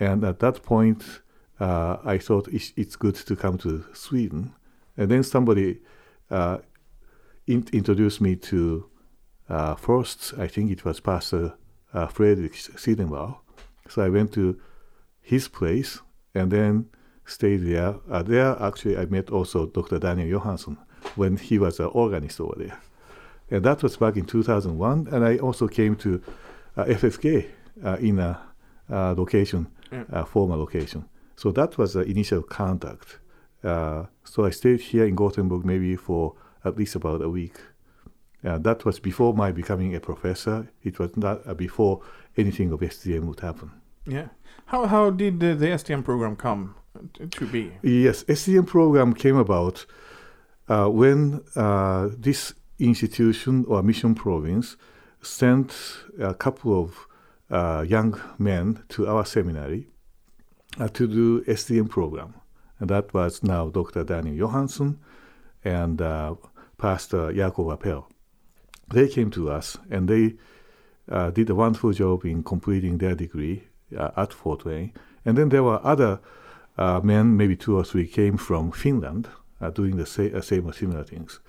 And 0.00 0.24
at 0.24 0.38
that 0.38 0.62
point, 0.62 1.04
uh, 1.60 1.98
I 2.02 2.16
thought 2.16 2.48
it's, 2.48 2.72
it's, 2.76 2.96
good 2.96 3.14
to 3.14 3.36
come 3.36 3.58
to 3.58 3.84
Sweden. 3.92 4.54
And 4.96 5.10
then 5.10 5.22
somebody 5.22 5.80
uh, 6.30 6.60
in, 7.46 7.66
introduced 7.74 8.22
me 8.22 8.36
to 8.36 8.88
uh, 9.50 9.74
first, 9.74 10.32
I 10.38 10.46
think 10.46 10.70
it 10.70 10.86
was 10.86 11.00
Pastor 11.00 11.52
uh, 11.92 12.06
Frederick 12.06 12.54
Sidenvall. 12.54 13.36
So 13.90 14.00
I 14.00 14.08
went 14.08 14.32
to 14.32 14.58
his 15.20 15.46
place 15.46 16.00
and 16.34 16.50
then 16.50 16.86
stayed 17.26 17.58
there. 17.58 17.96
Uh, 18.10 18.22
there, 18.22 18.56
actually, 18.62 18.96
I 18.96 19.04
met 19.04 19.28
also 19.28 19.66
Dr. 19.66 19.98
Daniel 19.98 20.26
Johansson 20.26 20.78
when 21.16 21.36
he 21.36 21.58
was 21.58 21.80
an 21.80 21.90
organist 21.92 22.40
over 22.40 22.54
there. 22.56 22.80
And 23.50 23.64
that 23.64 23.82
was 23.82 23.96
back 23.96 24.16
in 24.16 24.24
2001. 24.24 25.08
And 25.12 25.24
I 25.24 25.36
also 25.38 25.68
came 25.68 25.96
to 25.96 26.20
uh, 26.76 26.84
FFK 26.84 27.46
in 28.00 28.18
a 28.18 28.38
location, 28.90 29.66
Yeah. 29.92 30.24
former 30.24 30.56
location. 30.56 31.04
So 31.36 31.52
that 31.52 31.76
was 31.78 31.92
the 31.92 32.00
initial 32.02 32.42
contact. 32.42 33.18
Uh, 33.62 34.04
so 34.24 34.44
I 34.44 34.50
stayed 34.50 34.80
here 34.80 35.06
in 35.06 35.14
Gothenburg 35.14 35.64
maybe 35.64 35.96
for 35.96 36.34
at 36.64 36.76
least 36.76 36.94
about 36.96 37.22
a 37.22 37.28
week. 37.28 37.56
Uh, 38.44 38.58
that 38.58 38.84
was 38.84 39.00
before 39.00 39.32
my 39.34 39.52
becoming 39.52 39.94
a 39.94 40.00
professor. 40.00 40.68
It 40.82 40.98
was 40.98 41.16
not 41.16 41.46
uh, 41.46 41.54
before 41.54 42.02
anything 42.36 42.72
of 42.72 42.80
STM 42.80 43.24
would 43.24 43.40
happen. 43.40 43.70
Yeah. 44.06 44.28
How 44.66 44.86
how 44.86 45.10
did 45.10 45.40
the, 45.40 45.54
the 45.54 45.66
STM 45.66 46.04
program 46.04 46.36
come 46.36 46.74
to, 47.14 47.26
to 47.26 47.46
be? 47.46 47.72
Yes, 47.82 48.24
STM 48.24 48.66
program 48.66 49.14
came 49.14 49.36
about 49.36 49.86
uh, 50.68 50.88
when 50.88 51.42
uh, 51.56 52.08
this 52.18 52.52
institution 52.78 53.64
or 53.68 53.82
mission 53.82 54.14
province 54.14 54.76
sent 55.22 55.74
a 56.18 56.34
couple 56.34 56.80
of 56.82 57.06
uh, 57.50 57.84
young 57.86 58.20
men 58.38 58.82
to 58.88 59.06
our 59.06 59.24
seminary 59.24 59.86
uh, 60.78 60.88
to 60.88 61.06
do 61.06 61.42
STM 61.44 61.88
program. 61.88 62.34
And 62.78 62.90
that 62.90 63.14
was 63.14 63.42
now 63.42 63.68
Dr. 63.68 64.04
Daniel 64.04 64.34
Johansson 64.36 64.98
and 65.64 66.02
uh, 66.02 66.34
Pastor 66.78 67.32
Jakob 67.32 67.70
Appel. 67.70 68.08
They 68.88 69.08
came 69.08 69.30
to 69.32 69.50
us 69.50 69.78
and 69.90 70.08
they 70.08 70.34
uh, 71.08 71.30
did 71.30 71.50
a 71.50 71.54
wonderful 71.54 71.92
job 71.92 72.24
in 72.24 72.42
completing 72.42 72.98
their 72.98 73.14
degree 73.14 73.64
uh, 73.96 74.10
at 74.16 74.32
Fort 74.32 74.64
Wayne. 74.64 74.92
And 75.24 75.38
then 75.38 75.48
there 75.48 75.62
were 75.62 75.80
other 75.84 76.20
uh, 76.76 77.00
men, 77.02 77.36
maybe 77.36 77.56
two 77.56 77.76
or 77.76 77.84
three, 77.84 78.06
came 78.06 78.36
from 78.36 78.72
Finland 78.72 79.28
doing 79.72 79.96
the 79.96 80.04
sa- 80.04 80.40
same 80.42 80.66
or 80.66 80.74
similar 80.74 81.04
things. 81.04 81.40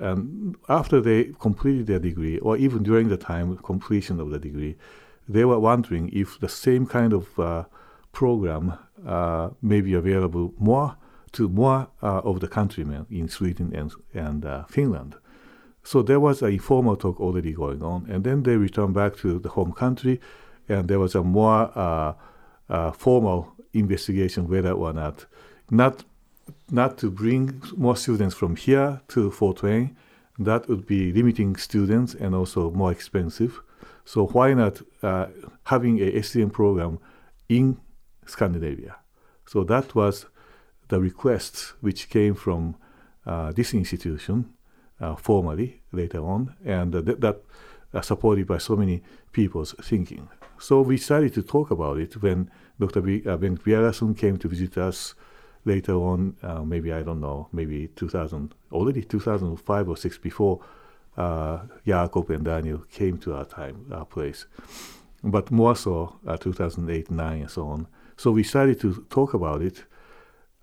And 0.00 0.56
after 0.68 1.00
they 1.00 1.32
completed 1.38 1.86
their 1.86 1.98
degree, 1.98 2.38
or 2.38 2.56
even 2.56 2.82
during 2.82 3.08
the 3.08 3.16
time 3.16 3.50
of 3.50 3.62
completion 3.62 4.20
of 4.20 4.30
the 4.30 4.38
degree, 4.38 4.76
they 5.28 5.44
were 5.44 5.58
wondering 5.58 6.10
if 6.12 6.38
the 6.40 6.48
same 6.48 6.86
kind 6.86 7.12
of 7.12 7.38
uh, 7.38 7.64
program 8.12 8.78
uh, 9.06 9.50
may 9.60 9.80
be 9.80 9.94
available 9.94 10.54
more 10.58 10.96
to 11.32 11.48
more 11.48 11.88
uh, 12.02 12.20
of 12.24 12.40
the 12.40 12.48
countrymen 12.48 13.06
in 13.10 13.28
Sweden 13.28 13.72
and, 13.74 13.92
and 14.14 14.44
uh, 14.44 14.64
Finland. 14.64 15.16
So 15.82 16.02
there 16.02 16.20
was 16.20 16.42
a 16.42 16.46
informal 16.46 16.96
talk 16.96 17.20
already 17.20 17.52
going 17.52 17.82
on, 17.82 18.06
and 18.08 18.22
then 18.24 18.42
they 18.42 18.56
returned 18.56 18.94
back 18.94 19.16
to 19.16 19.38
the 19.38 19.48
home 19.48 19.72
country, 19.72 20.20
and 20.68 20.88
there 20.88 21.00
was 21.00 21.14
a 21.14 21.22
more 21.22 21.70
uh, 21.76 22.14
uh, 22.68 22.92
formal 22.92 23.54
investigation 23.72 24.48
whether 24.48 24.72
or 24.72 24.92
not 24.92 25.26
not 25.70 26.04
not 26.70 26.98
to 26.98 27.10
bring 27.10 27.62
more 27.76 27.96
students 27.96 28.34
from 28.34 28.56
here 28.56 29.00
to 29.08 29.30
Fort 29.30 29.62
Wayne. 29.62 29.96
That 30.38 30.68
would 30.68 30.86
be 30.86 31.12
limiting 31.12 31.56
students 31.56 32.14
and 32.14 32.34
also 32.34 32.70
more 32.70 32.92
expensive. 32.92 33.60
So 34.04 34.26
why 34.26 34.54
not 34.54 34.82
uh, 35.02 35.26
having 35.64 36.00
a 36.00 36.12
STM 36.12 36.52
program 36.52 36.98
in 37.48 37.78
Scandinavia? 38.26 38.96
So 39.46 39.64
that 39.64 39.94
was 39.94 40.26
the 40.88 41.00
request 41.00 41.74
which 41.80 42.08
came 42.08 42.34
from 42.34 42.76
uh, 43.26 43.52
this 43.52 43.74
institution 43.74 44.52
uh, 45.00 45.16
formally 45.16 45.82
later 45.92 46.24
on, 46.24 46.54
and 46.64 46.92
th- 46.92 47.18
that 47.18 47.42
uh, 47.94 48.00
supported 48.00 48.46
by 48.46 48.58
so 48.58 48.76
many 48.76 49.02
people's 49.32 49.74
thinking. 49.82 50.28
So 50.58 50.80
we 50.80 50.96
started 50.96 51.34
to 51.34 51.42
talk 51.42 51.70
about 51.70 51.98
it 51.98 52.22
when 52.22 52.50
Dr. 52.78 53.00
B- 53.00 53.22
uh, 53.26 53.36
Ben 53.36 53.56
came 53.56 54.36
to 54.38 54.48
visit 54.48 54.78
us 54.78 55.14
later 55.64 55.94
on, 55.94 56.36
uh, 56.42 56.62
maybe 56.62 56.92
I 56.92 57.02
don't 57.02 57.20
know, 57.20 57.48
maybe 57.52 57.88
2000, 57.96 58.54
already 58.72 59.02
2005 59.02 59.88
or 59.88 59.96
six 59.96 60.18
before 60.18 60.60
uh, 61.16 61.60
Jakob 61.86 62.30
and 62.30 62.44
Daniel 62.44 62.78
came 62.90 63.18
to 63.18 63.34
our 63.34 63.44
time, 63.44 63.86
our 63.92 64.04
place, 64.04 64.46
but 65.22 65.50
more 65.50 65.76
so 65.76 66.18
uh, 66.26 66.36
2008, 66.36 67.10
9, 67.10 67.40
and 67.40 67.50
so 67.50 67.66
on. 67.66 67.86
So 68.16 68.30
we 68.30 68.42
started 68.42 68.80
to 68.80 69.06
talk 69.10 69.34
about 69.34 69.62
it 69.62 69.84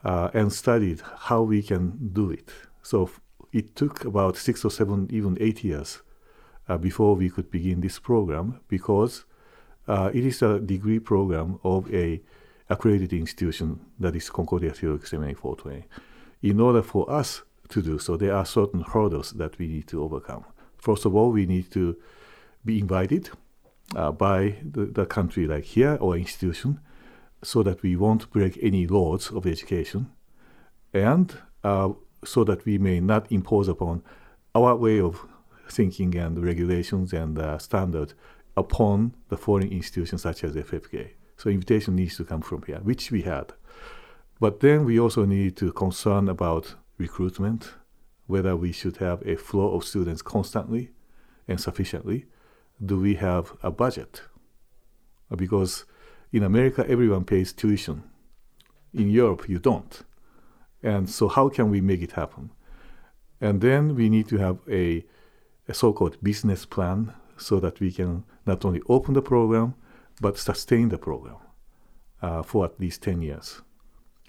uh, 0.03 0.29
and 0.33 0.51
studied 0.51 1.01
how 1.17 1.41
we 1.43 1.61
can 1.61 2.11
do 2.13 2.31
it. 2.31 2.51
So 2.81 3.09
it 3.51 3.75
took 3.75 4.05
about 4.05 4.37
six 4.37 4.63
or 4.63 4.71
seven, 4.71 5.07
even 5.11 5.37
eight 5.39 5.63
years 5.63 6.01
uh, 6.67 6.77
before 6.77 7.15
we 7.15 7.29
could 7.29 7.49
begin 7.51 7.81
this 7.81 7.99
program 7.99 8.59
because 8.67 9.25
uh, 9.87 10.11
it 10.13 10.25
is 10.25 10.41
a 10.41 10.59
degree 10.59 10.99
program 10.99 11.59
of 11.63 11.91
a 11.93 12.21
accredited 12.69 13.13
institution 13.13 13.79
that 13.99 14.15
is 14.15 14.29
Concordia 14.29 14.71
Theological 14.71 15.07
Seminary 15.07 15.33
Fort 15.33 15.65
Wayne. 15.65 15.85
In 16.41 16.59
order 16.59 16.81
for 16.81 17.09
us 17.11 17.41
to 17.69 17.81
do 17.81 17.99
so, 17.99 18.17
there 18.17 18.35
are 18.35 18.45
certain 18.45 18.81
hurdles 18.81 19.31
that 19.31 19.57
we 19.57 19.67
need 19.67 19.87
to 19.87 20.03
overcome. 20.03 20.45
First 20.77 21.05
of 21.05 21.15
all, 21.15 21.31
we 21.31 21.45
need 21.45 21.71
to 21.71 21.97
be 22.63 22.79
invited 22.79 23.29
uh, 23.95 24.11
by 24.11 24.55
the, 24.63 24.85
the 24.85 25.05
country 25.05 25.47
like 25.47 25.65
here 25.65 25.97
or 25.99 26.15
institution 26.15 26.79
so 27.43 27.63
that 27.63 27.81
we 27.81 27.95
won't 27.95 28.29
break 28.31 28.57
any 28.61 28.85
laws 28.85 29.31
of 29.31 29.45
education 29.45 30.11
and 30.93 31.37
uh, 31.63 31.89
so 32.23 32.43
that 32.43 32.65
we 32.65 32.77
may 32.77 32.99
not 32.99 33.31
impose 33.31 33.67
upon 33.67 34.03
our 34.53 34.75
way 34.75 34.99
of 34.99 35.25
thinking 35.69 36.15
and 36.15 36.43
regulations 36.43 37.13
and 37.13 37.39
uh, 37.39 37.57
standards 37.57 38.13
upon 38.57 39.13
the 39.29 39.37
foreign 39.37 39.71
institutions 39.71 40.21
such 40.23 40.43
as 40.43 40.55
FFK. 40.55 41.11
So 41.39 41.49
invitation 41.49 41.95
needs 41.95 42.17
to 42.17 42.25
come 42.25 42.41
from 42.41 42.63
here, 42.63 42.81
which 42.83 43.11
we 43.11 43.21
had. 43.21 43.53
But 44.41 44.59
then 44.59 44.83
we 44.83 44.99
also 44.99 45.23
need 45.23 45.55
to 45.57 45.71
concern 45.71 46.27
about 46.27 46.75
recruitment, 46.97 47.75
whether 48.27 48.57
we 48.57 48.73
should 48.73 48.97
have 48.97 49.25
a 49.25 49.37
flow 49.37 49.73
of 49.73 49.85
students 49.85 50.21
constantly 50.21 50.89
and 51.47 51.57
sufficiently. 51.61 52.25
Do 52.85 52.99
we 52.99 53.15
have 53.15 53.53
a 53.63 53.71
budget? 53.71 54.23
Because 55.33 55.85
in 56.33 56.43
America, 56.43 56.85
everyone 56.89 57.23
pays 57.23 57.53
tuition. 57.53 58.03
In 58.93 59.09
Europe, 59.09 59.47
you 59.47 59.59
don't. 59.59 60.01
And 60.83 61.09
so, 61.09 61.29
how 61.29 61.47
can 61.47 61.69
we 61.69 61.79
make 61.79 62.01
it 62.01 62.11
happen? 62.11 62.51
And 63.39 63.61
then 63.61 63.95
we 63.95 64.09
need 64.09 64.27
to 64.27 64.37
have 64.39 64.57
a, 64.69 65.05
a 65.69 65.73
so 65.73 65.93
called 65.93 66.21
business 66.21 66.65
plan 66.65 67.13
so 67.37 67.61
that 67.61 67.79
we 67.79 67.93
can 67.93 68.25
not 68.45 68.65
only 68.65 68.81
open 68.89 69.13
the 69.13 69.21
program, 69.21 69.75
but 70.19 70.37
sustain 70.37 70.89
the 70.89 70.97
program 70.97 71.37
uh, 72.21 72.43
for 72.43 72.65
at 72.65 72.79
least 72.79 73.03
10 73.03 73.21
years. 73.21 73.61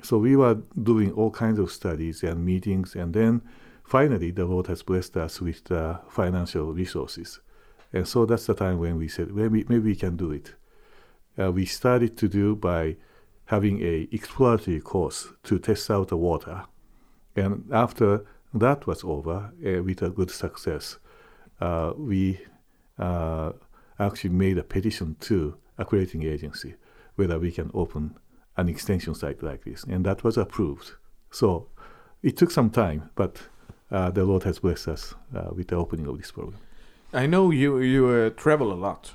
So 0.03 0.19
we 0.19 0.37
were 0.37 0.63
doing 0.83 1.13
all 1.13 1.31
kinds 1.31 1.59
of 1.59 1.71
studies 1.71 2.23
and 2.23 2.45
meetings, 2.45 2.95
and 2.95 3.13
then 3.13 3.43
finally 3.85 4.31
the 4.31 4.47
Lord 4.47 4.67
has 4.69 4.83
blessed 4.83 5.17
us 5.17 5.41
with 5.41 5.71
uh, 5.71 5.99
financial 6.09 6.73
resources. 6.73 7.41
And 7.93 8.07
so 8.07 8.25
that's 8.25 8.47
the 8.47 8.55
time 8.55 8.79
when 8.79 8.97
we 8.97 9.09
said, 9.09 9.33
maybe, 9.35 9.65
maybe 9.69 9.91
we 9.91 9.97
can 9.97 10.17
do 10.17 10.31
it. 10.31 10.55
Uh, 11.39 11.53
we 11.53 11.67
started 11.67 12.17
to 12.19 12.29
do 12.29 12.55
by 12.57 12.97
having 13.47 13.83
a 13.83 14.09
exploratory 14.13 14.81
course 14.81 15.29
to 15.43 15.59
test 15.59 15.91
out 15.91 16.09
the 16.09 16.17
water. 16.17 16.65
And 17.35 17.69
after 17.73 18.25
that 18.55 18.87
was 18.87 19.03
over, 19.05 19.53
uh, 19.65 19.83
with 19.83 20.03
a 20.03 20.11
good 20.11 20.31
success, 20.31 20.99
uh, 21.61 21.93
we 21.97 22.41
uh, 22.99 23.53
actually 23.99 24.31
made 24.31 24.59
a 24.59 24.63
petition 24.63 25.17
to 25.21 25.57
accrediting 25.81 26.23
agency 26.23 26.75
whether 27.17 27.39
we 27.39 27.51
can 27.51 27.71
open 27.75 28.15
an 28.57 28.69
extension 28.69 29.15
site 29.15 29.43
like 29.43 29.65
this, 29.65 29.85
and 29.85 30.05
that 30.07 30.23
was 30.25 30.37
approved. 30.39 30.93
So 31.31 31.67
it 32.23 32.37
took 32.37 32.51
some 32.51 32.71
time, 32.71 33.11
but 33.15 33.37
uh, 33.91 34.11
the 34.11 34.25
Lord 34.25 34.45
has 34.45 34.61
blessed 34.61 34.89
us 34.89 35.15
uh, 35.35 35.49
with 35.57 35.69
the 35.69 35.77
opening 35.77 36.07
of 36.07 36.17
this 36.17 36.31
program. 36.33 36.61
I 37.13 37.27
know 37.27 37.51
you 37.53 37.79
you 37.81 38.09
uh, 38.09 38.31
travel 38.37 38.73
a 38.73 38.79
lot. 38.89 39.15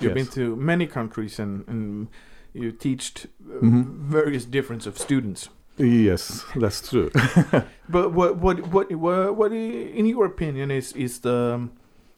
You've 0.00 0.16
Yes. 0.16 0.26
been 0.28 0.32
to 0.34 0.56
many 0.56 0.86
countries 0.86 1.40
and, 1.40 1.64
and 1.68 2.08
you 2.54 2.72
teached 2.72 3.26
uh, 3.50 3.60
Mhm. 3.64 3.84
various 4.10 4.44
difference 4.50 4.88
of 4.88 4.96
students. 4.98 5.48
Yes, 5.78 6.44
that's 6.60 6.80
true. 6.90 7.10
But 7.88 8.12
what 8.12 8.36
what 8.36 8.56
what 8.72 8.90
what, 8.92 9.36
what 9.36 9.52
in 9.52 10.06
your 10.06 10.26
opinion 10.26 10.70
is 10.70 10.92
is 10.96 11.20
the 11.20 11.68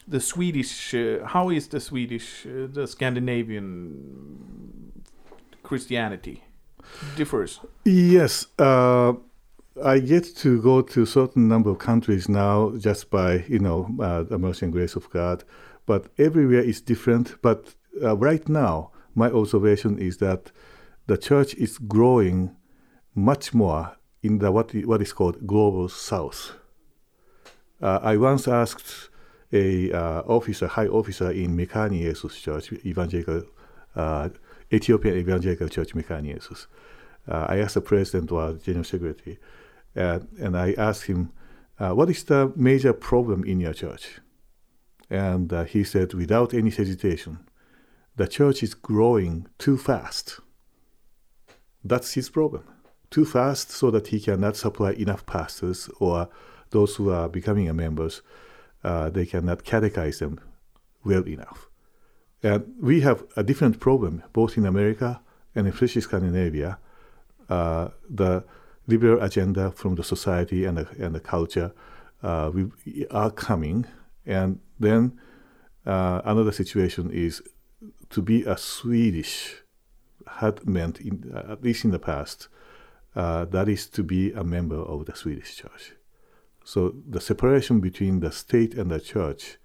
the 0.09 0.21
Swedish 0.21 0.95
uh, 0.95 1.25
how 1.25 1.50
is 1.50 1.69
the 1.69 1.80
Swedish 1.80 2.47
uh, 2.47 2.66
the 2.73 2.87
Scandinavian 2.87 4.92
Christianity 5.62 6.42
differs? 7.16 7.61
yes, 7.85 8.47
uh, 8.59 9.12
I 9.85 10.00
get 10.00 10.37
to 10.37 10.61
go 10.61 10.83
to 10.83 11.07
certain 11.07 11.49
number 11.49 11.71
of 11.71 11.78
countries 11.78 12.28
now 12.28 12.73
just 12.76 13.11
by 13.11 13.45
you 13.49 13.59
know 13.59 13.88
uh, 14.00 14.23
the 14.23 14.38
mercy 14.38 14.66
and 14.66 14.73
grace 14.73 14.97
of 14.97 15.09
God, 15.11 15.45
but 15.87 16.09
everywhere 16.19 16.62
is 16.62 16.80
different. 16.80 17.40
But 17.42 17.75
uh, 18.02 18.16
right 18.16 18.49
now, 18.49 18.90
my 19.14 19.30
observation 19.30 19.99
is 19.99 20.19
that 20.19 20.50
the 21.07 21.19
church 21.19 21.54
is 21.54 21.78
growing 21.78 22.57
much 23.14 23.54
more 23.54 23.97
in 24.23 24.38
the 24.38 24.50
what 24.50 24.75
what 24.85 25.02
is 25.02 25.12
called 25.12 25.47
global 25.47 25.88
south. 25.88 26.52
Uh, 27.80 27.99
I 28.02 28.16
once 28.16 28.47
asked 28.47 29.10
a 29.52 29.92
uh, 29.92 30.23
officer, 30.23 30.66
high 30.66 30.87
officer 30.87 31.30
in 31.30 31.57
Mekane 31.57 31.99
Jesus 31.99 32.40
Church, 32.40 32.73
evangelical, 32.85 33.42
uh, 33.97 34.28
Ethiopian 34.73 35.16
Evangelical 35.16 35.69
Church 35.69 35.95
Mekane 35.95 36.35
Jesus. 36.35 36.66
Uh, 37.28 37.47
I 37.49 37.59
asked 37.59 37.75
the 37.75 37.80
president 37.80 38.33
or 38.33 38.54
general 38.54 38.85
secretary, 38.85 39.38
uh, 39.97 40.21
and 40.38 40.57
I 40.57 40.73
asked 40.73 41.04
him, 41.04 41.33
uh, 41.78 41.92
"What 41.92 42.11
is 42.11 42.25
the 42.25 42.52
major 42.57 42.92
problem 42.92 43.45
in 43.45 43.61
your 43.61 43.75
church?" 43.75 44.21
And 45.11 45.52
uh, 45.52 45.64
he 45.64 45.83
said, 45.83 46.14
without 46.14 46.54
any 46.54 46.71
hesitation, 46.71 47.40
the 48.14 48.28
church 48.28 48.62
is 48.62 48.75
growing 48.75 49.49
too 49.59 49.76
fast. 49.76 50.38
That's 51.83 52.12
his 52.12 52.30
problem. 52.30 52.64
Too 53.11 53.25
fast 53.25 53.73
so 53.73 53.90
that 53.90 54.09
he 54.09 54.21
cannot 54.21 54.57
supply 54.57 54.92
enough 54.92 55.26
pastors 55.26 55.90
or 55.99 56.28
those 56.71 56.95
who 56.95 57.11
are 57.11 57.28
becoming 57.28 57.75
members, 57.75 58.23
uh, 58.85 59.11
they 59.11 59.27
cannot 59.27 59.65
catechize 59.65 60.19
them 60.19 60.41
well 61.05 61.27
enough. 61.27 61.69
And 62.43 62.75
we 62.81 63.01
have 63.03 63.25
a 63.37 63.43
different 63.43 63.81
problem 63.81 64.23
both 64.33 64.57
in 64.57 64.65
America 64.67 65.21
and 65.55 65.67
especially 65.67 66.01
Scandinavia. 66.01 66.79
Uh, 67.49 67.89
the 68.09 68.45
liberal 68.87 69.23
agenda 69.23 69.71
from 69.73 69.95
the 69.97 70.05
society 70.05 70.65
and 70.65 70.79
the, 70.79 70.89
and 70.99 71.15
the 71.15 71.21
culture 71.21 71.73
uh, 72.23 72.51
we 72.53 73.07
are 73.11 73.31
coming, 73.31 73.87
and 74.27 74.61
then 74.79 75.19
uh, 75.87 76.21
another 76.25 76.53
situation 76.53 77.11
is 77.11 77.43
to 78.11 78.21
be 78.21 78.43
a 78.45 78.57
Swedish 78.57 79.63
had 80.27 80.67
meant, 80.67 81.01
in, 81.01 81.33
at 81.35 81.63
least 81.63 81.85
in 81.85 81.91
the 81.91 81.99
past, 81.99 82.49
uh, 83.17 83.45
that 83.47 83.69
is 83.69 83.87
to 83.87 84.03
be 84.03 84.33
a 84.33 84.45
member 84.45 84.77
of 84.77 85.07
the 85.07 85.17
Swedish 85.17 85.57
church. 85.57 85.93
So 86.64 86.95
the 87.09 87.21
separation 87.21 87.81
between 87.81 88.21
the 88.21 88.31
state 88.31 88.75
and 88.75 88.90
the 88.90 89.00
church, 89.00 89.59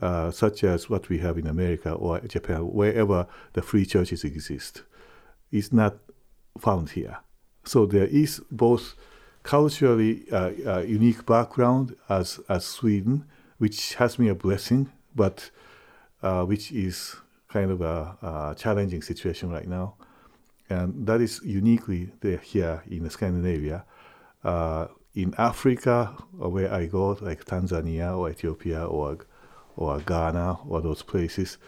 uh, 0.00 0.30
such 0.30 0.64
as 0.64 0.90
what 0.90 1.08
we 1.08 1.18
have 1.18 1.38
in 1.38 1.46
America 1.46 1.92
or 1.92 2.20
Japan, 2.20 2.60
wherever 2.72 3.26
the 3.52 3.62
free 3.62 3.86
churches 3.86 4.24
exist, 4.24 4.82
is 5.50 5.72
not 5.72 5.96
found 6.58 6.90
here. 6.90 7.18
So 7.64 7.86
there 7.86 8.06
is 8.06 8.40
both 8.50 8.94
culturally 9.42 10.24
uh, 10.30 10.50
uh, 10.66 10.78
unique 10.80 11.24
background 11.24 11.96
as 12.08 12.40
as 12.48 12.64
Sweden, 12.64 13.24
which 13.58 13.94
has 13.94 14.16
been 14.16 14.28
a 14.28 14.34
blessing, 14.34 14.90
but 15.14 15.50
uh, 16.22 16.44
which 16.44 16.72
is 16.72 17.16
kind 17.48 17.70
of 17.70 17.80
a, 17.80 18.16
a 18.22 18.54
challenging 18.58 19.02
situation 19.02 19.50
right 19.50 19.68
now, 19.68 19.94
and 20.68 21.06
that 21.06 21.20
is 21.20 21.40
uniquely 21.44 22.10
there 22.20 22.38
here 22.38 22.82
in 22.90 23.08
Scandinavia. 23.08 23.84
Uh, 24.44 24.88
in 25.16 25.34
Africa, 25.38 26.14
where 26.32 26.72
I 26.72 26.86
go, 26.86 27.16
like 27.22 27.46
Tanzania 27.46 28.16
or 28.16 28.30
Ethiopia 28.30 28.84
or 28.84 29.18
or 29.76 29.98
Ghana 30.00 30.58
or 30.68 30.80
those 30.80 31.02
places, 31.02 31.58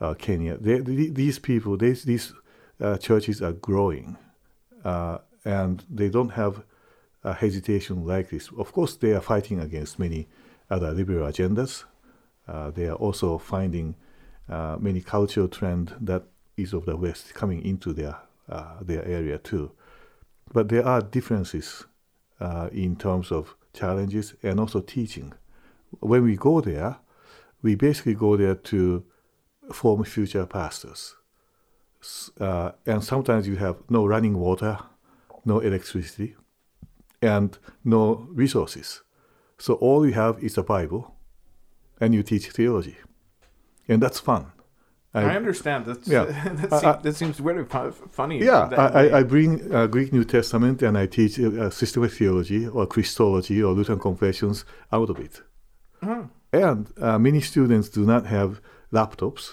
uh, 0.00 0.14
Kenya, 0.14 0.56
they, 0.58 0.80
th- 0.82 1.14
these 1.14 1.38
people, 1.38 1.76
these 1.76 2.04
these 2.04 2.32
uh, 2.80 2.96
churches 2.96 3.40
are 3.42 3.52
growing, 3.52 4.16
uh, 4.84 5.18
and 5.44 5.84
they 5.90 6.08
don't 6.08 6.30
have 6.30 6.62
a 7.22 7.34
hesitation 7.34 8.04
like 8.06 8.30
this. 8.30 8.50
Of 8.58 8.72
course, 8.72 8.96
they 8.96 9.12
are 9.12 9.20
fighting 9.20 9.60
against 9.60 9.98
many 9.98 10.28
other 10.70 10.92
liberal 10.92 11.30
agendas. 11.30 11.84
Uh, 12.48 12.70
they 12.70 12.86
are 12.86 12.96
also 12.96 13.38
finding 13.38 13.94
uh, 14.48 14.76
many 14.80 15.00
cultural 15.00 15.48
trend 15.48 15.94
that 16.00 16.22
is 16.56 16.72
of 16.72 16.86
the 16.86 16.96
West 16.96 17.34
coming 17.34 17.62
into 17.64 17.92
their 17.92 18.16
uh, 18.48 18.76
their 18.80 19.04
area 19.04 19.36
too. 19.36 19.70
But 20.52 20.68
there 20.68 20.86
are 20.86 21.02
differences 21.02 21.84
uh, 22.40 22.68
in 22.72 22.96
terms 22.96 23.32
of 23.32 23.56
challenges 23.72 24.34
and 24.42 24.60
also 24.60 24.80
teaching. 24.80 25.32
When 26.00 26.24
we 26.24 26.36
go 26.36 26.60
there, 26.60 26.96
we 27.62 27.74
basically 27.74 28.14
go 28.14 28.36
there 28.36 28.54
to 28.54 29.04
form 29.72 30.04
future 30.04 30.46
pastors. 30.46 31.16
Uh, 32.38 32.72
and 32.84 33.02
sometimes 33.02 33.48
you 33.48 33.56
have 33.56 33.76
no 33.88 34.06
running 34.06 34.38
water, 34.38 34.78
no 35.44 35.60
electricity, 35.60 36.36
and 37.22 37.58
no 37.84 38.28
resources. 38.30 39.02
So 39.58 39.74
all 39.74 40.06
you 40.06 40.12
have 40.12 40.42
is 40.42 40.58
a 40.58 40.62
Bible, 40.62 41.14
and 42.00 42.14
you 42.14 42.22
teach 42.22 42.50
theology, 42.50 42.96
and 43.88 44.02
that's 44.02 44.20
fun. 44.20 44.52
I, 45.24 45.36
understand 45.36 45.84
that. 45.86 46.06
Yeah. 46.06 46.24
that, 46.60 46.72
I- 46.72 46.80
seem, 46.80 46.88
I- 46.90 47.02
that 47.02 47.16
seems 47.16 47.38
very 47.38 47.64
funny. 48.18 48.38
Yeah, 48.44 48.68
I. 48.76 48.86
I, 49.02 49.18
I 49.18 49.22
bring 49.22 49.50
uh, 49.74 49.86
Greek 49.86 50.12
New 50.12 50.24
Testament 50.24 50.82
and 50.82 50.96
I 50.98 51.06
teach 51.06 51.38
uh, 51.40 51.70
systematic 51.70 52.16
theology 52.18 52.66
or 52.68 52.86
Christology 52.86 53.62
or 53.62 53.72
Lutheran 53.74 53.98
confessions 53.98 54.64
out 54.92 55.10
of 55.10 55.18
it. 55.18 55.42
Mhm. 56.02 56.28
and 56.52 56.86
uh, 57.00 57.18
many 57.18 57.40
students 57.40 57.88
do 57.88 58.02
not 58.04 58.26
have 58.26 58.60
laptops. 58.92 59.50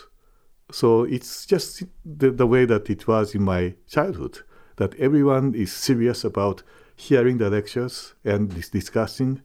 So 0.71 1.03
it's 1.03 1.45
just 1.45 1.83
the, 2.05 2.31
the 2.31 2.45
way 2.47 2.65
that 2.65 2.89
it 2.89 3.07
was 3.07 3.35
in 3.35 3.43
my 3.43 3.75
childhood 3.87 4.39
that 4.77 4.93
everyone 4.99 5.53
is 5.55 5.71
serious 5.71 6.23
about 6.23 6.63
hearing 6.95 7.37
the 7.37 7.49
lectures 7.49 8.15
and 8.25 8.53
dis- 8.53 8.69
discussing 8.69 9.41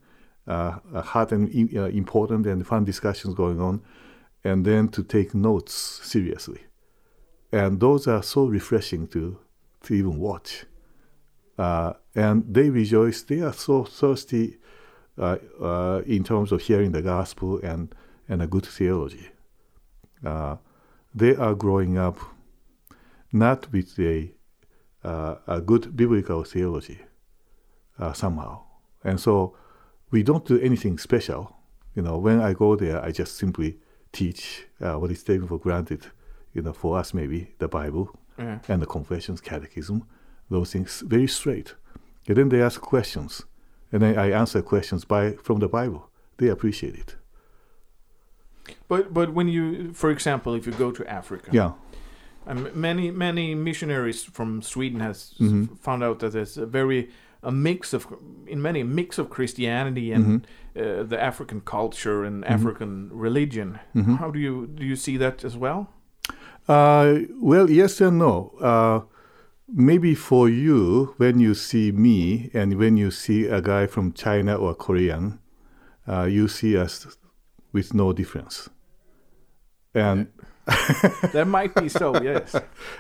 uh, 0.47 0.79
hot 1.13 1.33
and 1.33 1.45
uh, 1.77 1.85
important 2.03 2.47
and 2.47 2.67
fun 2.67 2.85
discussions 2.85 3.35
going 3.35 3.61
on, 3.61 3.81
and 4.45 4.65
then 4.65 4.89
to 4.89 5.03
take 5.03 5.35
notes 5.35 5.75
seriously. 5.75 6.63
And 7.53 7.81
those 7.81 8.07
are 8.07 8.23
so 8.23 8.47
refreshing 8.47 9.07
to, 9.09 9.39
to 9.83 9.95
even 9.95 10.19
watch. 10.19 10.65
Uh, 11.57 11.95
and 12.15 12.45
they 12.49 12.71
rejoice, 12.71 13.23
they 13.23 13.41
are 13.41 13.53
so 13.53 13.85
thirsty 13.85 14.59
uh, 15.19 15.39
uh, 15.61 16.03
in 16.07 16.23
terms 16.23 16.53
of 16.53 16.63
hearing 16.63 16.93
the 16.93 17.03
gospel 17.03 17.59
and, 17.63 17.95
and 18.29 18.41
a 18.41 18.47
good 18.47 18.65
theology. 18.65 19.29
Uh, 20.25 20.57
they 21.15 21.35
are 21.35 21.55
growing 21.55 21.99
up 21.99 22.19
not 23.33 23.71
with 23.73 23.99
a, 23.99 24.31
a 25.03 25.61
good 25.61 25.97
biblical 25.97 26.45
theology 26.45 27.01
somehow. 28.15 28.63
And 29.03 29.19
so 29.19 29.57
we 30.11 30.23
don't 30.23 30.47
do 30.47 30.61
anything 30.61 30.99
special. 30.99 31.57
You 31.95 32.03
know, 32.03 32.19
when 32.19 32.41
I 32.41 32.53
go 32.53 32.77
there, 32.77 33.05
I 33.05 33.11
just 33.11 33.37
simply 33.37 33.79
teach 34.13 34.67
uh, 34.81 34.95
what 34.95 35.11
is 35.11 35.23
taken 35.23 35.47
for 35.47 35.59
granted. 35.59 36.07
You 36.55 36.63
know, 36.63 36.73
for 36.73 36.99
us 36.99 37.15
maybe 37.15 37.55
the 37.59 37.69
Bible 37.69 38.19
yeah. 38.39 38.59
and 38.69 38.81
the 38.83 38.87
confessions, 38.87 39.41
catechism, 39.41 40.05
those 40.51 40.73
things 40.73 41.03
very 41.07 41.29
straight. 41.29 41.75
And 42.27 42.37
then 42.37 42.49
they 42.49 42.63
ask 42.63 42.81
questions, 42.81 43.45
and 43.93 44.03
then 44.03 44.19
I 44.19 44.31
answer 44.31 44.63
questions 44.63 45.05
by 45.05 45.33
from 45.43 45.61
the 45.61 45.69
Bible. 45.69 46.11
They 46.39 46.49
appreciate 46.49 46.95
it. 46.95 47.17
But 48.89 49.15
but 49.15 49.33
when 49.35 49.49
you, 49.49 49.93
for 49.93 50.11
example, 50.11 50.55
if 50.55 50.67
you 50.67 50.73
go 50.73 50.91
to 50.93 51.07
Africa, 51.07 51.51
yeah, 51.53 51.73
um, 52.47 52.71
many 52.75 53.11
many 53.11 53.55
missionaries 53.55 54.25
from 54.25 54.63
Sweden 54.63 55.01
has 55.01 55.35
mm-hmm. 55.39 55.75
found 55.77 56.03
out 56.03 56.19
that 56.21 56.33
there's 56.33 56.57
a 56.57 56.67
very 56.67 57.11
a 57.43 57.53
mix 57.53 57.93
of 57.93 58.07
in 58.47 58.61
many 58.61 58.81
a 58.81 58.85
mix 58.85 59.19
of 59.19 59.31
Christianity 59.31 60.13
and 60.13 60.25
mm-hmm. 60.25 60.45
Uh, 60.79 61.03
the 61.03 61.21
African 61.21 61.61
culture 61.61 62.25
and 62.25 62.45
mm-hmm. 62.45 62.53
African 62.53 63.11
religion. 63.13 63.79
Mm-hmm. 63.95 64.17
How 64.17 64.31
do 64.31 64.39
you 64.39 64.67
do 64.67 64.85
you 64.85 64.97
see 64.97 65.17
that 65.17 65.45
as 65.45 65.57
well? 65.57 65.89
Uh, 66.69 67.21
well, 67.41 67.71
yes 67.71 68.01
and 68.01 68.19
no. 68.19 68.53
Uh, 68.61 69.01
maybe 69.69 70.15
for 70.15 70.49
you, 70.49 71.15
when 71.17 71.41
you 71.41 71.55
see 71.55 71.93
me 71.93 72.51
and 72.53 72.79
when 72.79 72.97
you 72.97 73.11
see 73.11 73.47
a 73.47 73.61
guy 73.61 73.87
from 73.87 74.13
China 74.13 74.55
or 74.55 74.75
Korean, 74.75 75.39
uh, 76.07 76.25
you 76.25 76.49
see 76.49 76.77
us 76.77 77.17
with 77.73 77.95
no 77.95 78.13
difference. 78.13 78.69
And 79.95 80.29
that 81.33 81.47
might 81.47 81.75
be 81.75 81.89
so, 81.89 82.23
yes. 82.23 82.55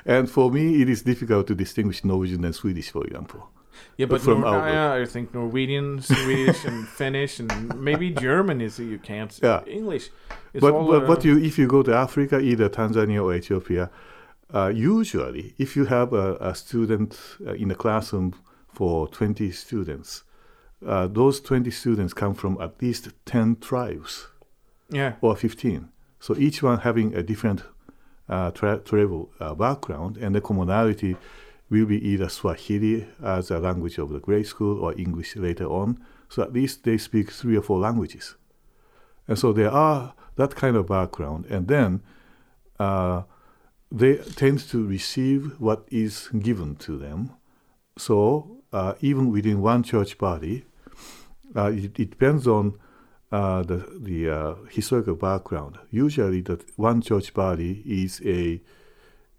and 0.07 0.31
for 0.31 0.51
me, 0.51 0.81
it 0.83 0.89
is 0.89 1.03
difficult 1.03 1.47
to 1.49 1.55
distinguish 1.55 2.05
Norwegian 2.05 2.45
and 2.45 2.55
Swedish, 2.55 2.91
for 2.91 3.05
example. 3.05 3.51
Yeah, 3.97 4.07
but 4.07 4.21
from 4.21 4.41
Nor- 4.43 4.69
yeah, 4.69 4.93
I 4.93 5.05
think 5.05 5.35
Norwegian, 5.35 6.01
Swedish, 6.13 6.65
and 6.65 6.87
Finnish, 6.89 7.41
and 7.41 7.81
maybe 7.81 8.11
German 8.11 8.61
is 8.61 8.79
you 8.79 8.99
can't. 8.99 9.39
Yeah. 9.43 9.65
English. 9.67 10.11
but 10.53 10.73
but, 10.73 10.91
uh, 10.91 11.01
but 11.07 11.25
you 11.25 11.39
if 11.39 11.59
you 11.59 11.67
go 11.67 11.83
to 11.83 11.95
Africa, 11.95 12.39
either 12.41 12.69
Tanzania 12.69 13.23
or 13.23 13.35
Ethiopia, 13.35 13.91
uh, 14.55 14.73
usually 14.75 15.55
if 15.59 15.77
you 15.77 15.87
have 15.87 16.13
a, 16.13 16.37
a 16.41 16.55
student 16.55 17.19
uh, 17.47 17.53
in 17.53 17.71
a 17.71 17.75
classroom 17.75 18.35
for 18.73 19.09
twenty 19.09 19.51
students, 19.51 20.25
uh, 20.87 21.07
those 21.07 21.41
twenty 21.41 21.71
students 21.71 22.15
come 22.15 22.35
from 22.35 22.57
at 22.61 22.81
least 22.81 23.09
ten 23.25 23.57
tribes. 23.57 24.29
Yeah. 24.91 25.15
Or 25.21 25.37
fifteen. 25.37 25.89
So 26.21 26.35
each 26.37 26.63
one 26.63 26.79
having 26.79 27.15
a 27.15 27.23
different 27.23 27.63
uh, 28.29 28.51
tra- 28.51 28.79
travel 28.79 29.31
uh, 29.41 29.55
background 29.55 30.17
and 30.17 30.35
the 30.35 30.41
commonality 30.41 31.17
will 31.71 31.87
be 31.87 32.03
either 32.09 32.29
Swahili 32.29 33.07
as 33.23 33.51
a 33.51 33.59
language 33.59 33.99
of 33.99 34.09
the 34.11 34.21
grade 34.21 34.47
school 34.47 34.83
or 34.83 34.99
English 34.99 35.37
later 35.37 35.67
on. 35.67 35.99
So 36.29 36.43
at 36.43 36.53
least 36.53 36.85
they 36.85 36.99
speak 36.99 37.31
three 37.31 37.57
or 37.57 37.63
four 37.63 37.79
languages. 37.79 38.37
And 39.27 39.39
so 39.39 39.53
there 39.53 39.71
are 39.71 40.15
that 40.37 40.55
kind 40.55 40.77
of 40.77 40.87
background. 40.87 41.47
And 41.47 41.69
then 41.69 42.03
uh, 42.79 43.23
they 43.91 44.17
tend 44.17 44.61
to 44.71 44.87
receive 44.87 45.59
what 45.59 45.85
is 45.91 46.29
given 46.29 46.77
to 46.77 46.97
them. 46.97 47.33
So 47.97 48.63
uh, 48.73 48.95
even 49.01 49.31
within 49.31 49.61
one 49.61 49.83
church 49.83 50.19
body, 50.19 50.65
uh, 51.57 51.73
it, 51.73 51.99
it, 51.99 52.11
depends 52.11 52.47
on 52.47 52.79
uh, 53.33 53.63
the, 53.63 53.87
the 53.99 54.31
uh, 54.31 54.55
historical 54.71 55.15
background. 55.15 55.79
Usually, 55.91 56.43
that 56.43 56.79
one 56.79 57.01
church 57.01 57.33
body 57.33 57.83
is 57.87 58.21
a 58.25 58.61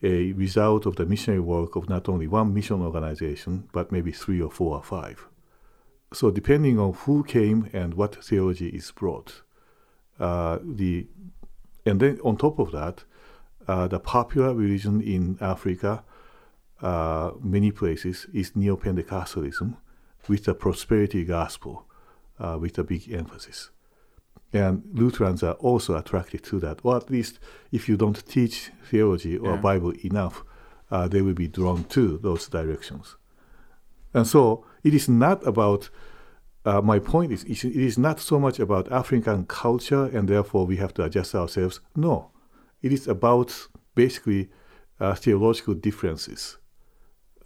a 0.02 0.32
result 0.34 0.86
of 0.86 0.96
the 0.96 1.06
missionary 1.06 1.42
work 1.42 1.76
of 1.76 1.90
not 1.90 2.08
only 2.08 2.28
one 2.28 2.54
mission 2.54 2.82
organization, 2.82 3.68
but 3.72 3.92
maybe 3.92 4.12
three 4.12 4.42
or 4.42 4.52
four 4.52 4.76
or 4.76 4.84
five. 4.84 5.28
So 6.14 6.32
depending 6.32 6.80
on 6.80 6.94
who 6.94 7.24
came 7.24 7.70
and 7.74 7.94
what 7.94 8.24
theology 8.24 8.70
is 8.70 8.92
brought, 8.92 9.42
uh, 10.20 10.60
the 10.64 11.08
and 11.86 12.00
then 12.00 12.20
on 12.24 12.38
top 12.38 12.60
of 12.60 12.72
that, 12.72 13.04
uh, 13.68 13.88
the 13.88 14.00
popular 14.00 14.54
religion 14.54 15.02
in 15.02 15.38
Africa, 15.42 16.04
uh, 16.82 17.32
many 17.42 17.72
places, 17.72 18.28
is 18.34 18.56
neo-Pentecostalism, 18.56 19.78
with 20.28 20.46
the 20.46 20.54
prosperity 20.54 21.24
gospel, 21.26 21.86
uh, 22.40 22.58
with 22.60 22.78
a 22.78 22.84
big 22.84 23.12
emphasis. 23.12 23.70
And 24.52 24.84
Lutherans 24.94 25.44
are 25.44 25.54
also 25.54 25.96
attracted 25.96 26.44
to 26.46 26.60
that, 26.60 26.80
or 26.84 26.98
at 26.98 27.10
least 27.10 27.40
if 27.72 27.88
you 27.88 27.98
don't 27.98 28.26
teach 28.28 28.72
theology 28.84 29.38
or 29.38 29.52
yeah. 29.52 29.58
Bible 29.58 29.94
enough, 30.04 30.44
uh, 30.90 31.08
they 31.08 31.22
will 31.22 31.36
be 31.36 31.48
drawn 31.48 31.84
to 31.86 32.18
those 32.18 32.48
directions. 32.48 33.16
And 34.14 34.26
so 34.26 34.66
it 34.84 34.96
is 34.96 35.08
not 35.08 35.46
about, 35.46 35.90
uh, 36.66 36.82
my 36.82 36.98
point 36.98 37.32
is, 37.32 37.44
it 37.44 37.64
is 37.64 37.98
not 38.00 38.20
so 38.20 38.40
much 38.40 38.60
about 38.60 38.92
African 38.92 39.46
culture 39.46 40.06
and 40.06 40.28
therefore 40.28 40.66
we 40.66 40.78
have 40.78 40.96
to 40.96 41.04
adjust 41.04 41.36
ourselves. 41.36 41.80
No, 41.96 42.32
it 42.82 42.92
is 42.92 43.08
about 43.08 43.68
basically 43.94 44.50
uh, 45.00 45.14
theological 45.14 45.76
differences. 45.76 46.58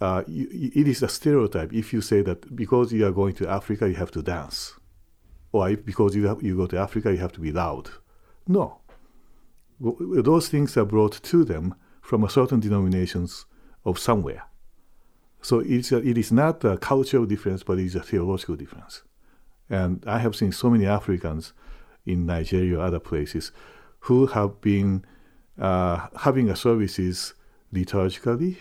Uh, 0.00 0.22
it 0.26 0.88
is 0.88 1.02
a 1.02 1.08
stereotype 1.08 1.72
if 1.72 1.92
you 1.92 2.00
say 2.00 2.22
that 2.22 2.56
because 2.56 2.92
you 2.92 3.06
are 3.06 3.12
going 3.12 3.34
to 3.34 3.48
Africa, 3.48 3.88
you 3.88 3.94
have 3.94 4.10
to 4.10 4.22
dance 4.22 4.74
if, 5.62 5.84
because 5.84 6.14
you, 6.14 6.26
have, 6.26 6.42
you 6.42 6.56
go 6.56 6.66
to 6.66 6.78
Africa, 6.78 7.12
you 7.12 7.18
have 7.18 7.32
to 7.32 7.40
be 7.40 7.52
loud. 7.52 7.90
No. 8.46 8.80
Those 9.80 10.48
things 10.48 10.76
are 10.76 10.84
brought 10.84 11.22
to 11.22 11.44
them 11.44 11.74
from 12.00 12.24
a 12.24 12.30
certain 12.30 12.60
denominations 12.60 13.46
of 13.84 13.98
somewhere. 13.98 14.44
So 15.42 15.60
it's 15.60 15.92
a, 15.92 15.98
it 15.98 16.16
is 16.16 16.32
not 16.32 16.64
a 16.64 16.78
cultural 16.78 17.26
difference, 17.26 17.62
but 17.62 17.78
it 17.78 17.86
is 17.86 17.94
a 17.94 18.02
theological 18.02 18.56
difference. 18.56 19.02
And 19.68 20.02
I 20.06 20.18
have 20.18 20.36
seen 20.36 20.52
so 20.52 20.70
many 20.70 20.86
Africans 20.86 21.52
in 22.06 22.26
Nigeria 22.26 22.80
other 22.80 23.00
places 23.00 23.52
who 24.00 24.26
have 24.26 24.60
been 24.60 25.04
uh, 25.58 26.08
having 26.20 26.50
a 26.50 26.56
services 26.56 27.34
liturgically 27.72 28.56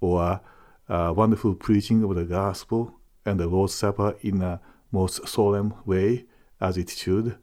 or 0.00 0.40
uh, 0.88 1.12
wonderful 1.16 1.54
preaching 1.54 2.02
of 2.04 2.14
the 2.14 2.24
gospel 2.24 2.94
and 3.24 3.40
the 3.40 3.46
Lord's 3.46 3.74
Supper 3.74 4.16
in 4.20 4.42
a 4.42 4.60
most 4.94 5.28
solemn 5.28 5.74
way 5.84 6.24
as 6.60 6.76
it 6.76 6.90
should. 6.90 7.36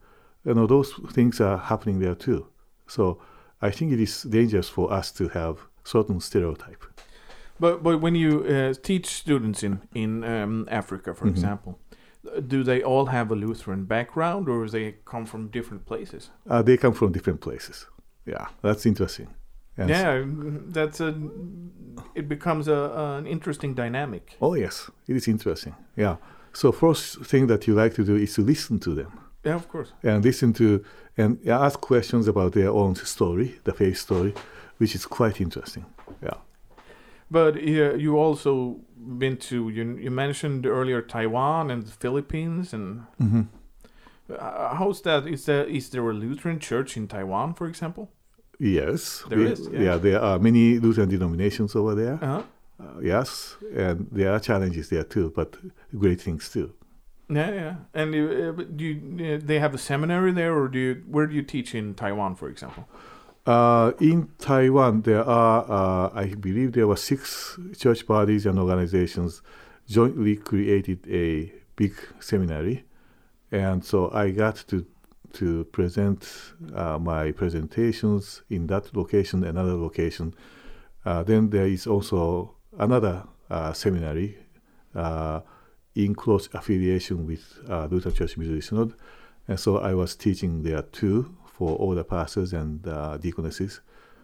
You 0.46 0.54
know, 0.54 0.68
those 0.68 0.94
things 1.12 1.42
are 1.42 1.58
happening 1.58 2.00
there 2.00 2.16
too. 2.16 2.48
So 2.88 3.04
I 3.62 3.72
think 3.72 3.92
it 3.92 4.00
is 4.00 4.24
dangerous 4.24 4.70
for 4.70 4.92
us 5.00 5.12
to 5.12 5.28
have 5.30 5.56
certain 5.84 6.20
stereotype. 6.20 6.84
But 7.60 7.84
but 7.84 8.02
when 8.02 8.16
you 8.16 8.44
uh, 8.44 8.74
teach 8.82 9.06
students 9.06 9.64
in 9.64 9.82
in 9.94 10.24
um, 10.24 10.68
Africa, 10.72 11.14
for 11.14 11.26
mm-hmm. 11.26 11.36
example, 11.36 11.80
do 12.48 12.64
they 12.64 12.82
all 12.84 13.06
have 13.06 13.32
a 13.32 13.36
Lutheran 13.36 13.86
background, 13.86 14.50
or 14.50 14.68
they 14.70 14.96
come 15.06 15.26
from 15.26 15.50
different 15.50 15.86
places? 15.86 16.32
Uh, 16.50 16.64
they 16.64 16.78
come 16.78 16.94
from 16.94 17.12
different 17.12 17.40
places. 17.40 17.88
Yeah, 18.26 18.48
that's 18.62 18.86
interesting. 18.86 19.28
Yes. 19.78 19.90
Yeah, 19.90 20.24
that's 20.74 21.02
a. 21.02 21.14
It 22.16 22.28
becomes 22.28 22.68
a, 22.68 22.92
an 23.18 23.28
interesting 23.28 23.76
dynamic. 23.76 24.38
Oh 24.40 24.56
yes, 24.56 24.92
it 25.08 25.16
is 25.16 25.28
interesting. 25.28 25.76
Yeah. 25.96 26.16
So 26.54 26.72
first 26.72 27.26
thing 27.26 27.48
that 27.48 27.68
you 27.68 27.74
like 27.74 27.94
to 27.96 28.04
do 28.04 28.16
is 28.16 28.34
to 28.36 28.42
listen 28.42 28.80
to 28.80 28.94
them. 28.94 29.12
Yeah, 29.44 29.56
of 29.56 29.68
course. 29.68 29.94
And 30.04 30.24
listen 30.24 30.54
to 30.54 30.84
and 31.18 31.40
ask 31.48 31.80
questions 31.82 32.28
about 32.28 32.54
their 32.54 32.70
own 32.70 32.96
story, 32.96 33.60
the 33.64 33.74
faith 33.74 33.98
story, 33.98 34.34
which 34.78 34.96
is 34.96 35.06
quite 35.06 35.42
interesting. 35.42 35.86
Yeah. 36.22 36.38
But 37.30 37.56
uh, 37.56 37.96
you 37.96 38.18
also 38.18 38.82
been 38.98 39.38
to 39.38 39.70
you, 39.70 39.98
you 39.98 40.12
mentioned 40.12 40.66
earlier 40.66 41.02
Taiwan 41.02 41.72
and 41.72 41.84
the 41.84 41.92
Philippines 41.92 42.74
and 42.74 43.04
mm-hmm. 43.22 43.42
uh, 44.38 44.76
how's 44.76 45.02
that? 45.02 45.28
Is 45.28 45.46
there 45.46 45.66
is 45.66 45.90
there 45.90 46.10
a 46.10 46.14
Lutheran 46.14 46.60
church 46.60 46.98
in 46.98 47.08
Taiwan, 47.08 47.54
for 47.54 47.68
example? 47.68 48.12
Yes, 48.60 49.24
there 49.30 49.40
we, 49.40 49.46
is. 49.48 49.68
Yeah. 49.72 49.80
yeah. 49.80 49.98
there 49.98 50.22
are 50.22 50.40
many 50.40 50.78
Lutheran 50.78 51.10
denominations 51.10 51.76
over 51.76 51.96
there. 51.96 52.20
Uh-huh. 52.22 52.44
Uh, 52.82 53.00
yes, 53.00 53.58
and 53.76 54.08
there 54.12 54.34
are 54.34 54.40
challenges 54.40 54.90
there 54.90 55.04
too, 55.04 55.32
but 55.36 55.56
great 55.98 56.22
things 56.22 56.50
too. 56.50 56.74
Yeah, 57.30 57.52
yeah. 57.52 57.76
And 57.94 58.14
you, 58.14 58.56
uh, 58.58 58.64
do 58.76 58.84
you, 58.84 59.36
uh, 59.36 59.40
they 59.42 59.60
have 59.60 59.74
a 59.74 59.78
seminary 59.78 60.32
there, 60.32 60.54
or 60.58 60.68
do 60.68 60.80
you? 60.80 61.04
Where 61.08 61.28
do 61.28 61.36
you 61.36 61.44
teach 61.44 61.76
in 61.76 61.94
Taiwan, 61.94 62.36
for 62.36 62.50
example? 62.50 62.88
Uh, 63.46 63.94
in 64.00 64.30
Taiwan, 64.38 65.02
there 65.02 65.24
are, 65.24 65.66
uh, 65.70 66.12
I 66.14 66.34
believe, 66.36 66.74
there 66.74 66.88
were 66.88 66.98
six 66.98 67.58
church 67.78 68.06
bodies 68.06 68.46
and 68.46 68.60
organizations 68.60 69.42
jointly 69.88 70.36
created 70.36 71.08
a 71.08 71.52
big 71.76 71.94
seminary, 72.20 72.84
and 73.52 73.84
so 73.84 74.12
I 74.12 74.32
got 74.32 74.64
to 74.68 74.86
to 75.34 75.64
present 75.66 76.28
uh, 76.76 77.00
my 77.00 77.32
presentations 77.32 78.42
in 78.50 78.68
that 78.68 78.94
location, 78.96 79.44
another 79.44 79.76
location. 79.76 80.34
Uh, 81.06 81.24
then 81.24 81.50
there 81.50 81.68
is 81.68 81.88
also 81.88 82.56
another 82.78 83.24
uh, 83.50 83.74
seminary 83.74 84.38
uh, 84.96 85.42
in 85.96 86.16
close 86.16 86.50
affiliation 86.54 87.26
with 87.26 87.60
uh, 87.70 87.88
Lutheran 87.92 88.16
Church 88.16 88.38
Missouri 88.38 88.62
Synod, 88.62 88.94
and 89.48 89.60
so 89.60 89.78
I 89.78 89.94
was 89.94 90.16
teaching 90.16 90.64
there 90.64 90.82
too 90.82 91.36
for 91.46 91.76
all 91.76 91.96
the 91.96 92.04
pastors 92.04 92.54
and 92.54 92.82
deaconesses. 93.22 93.82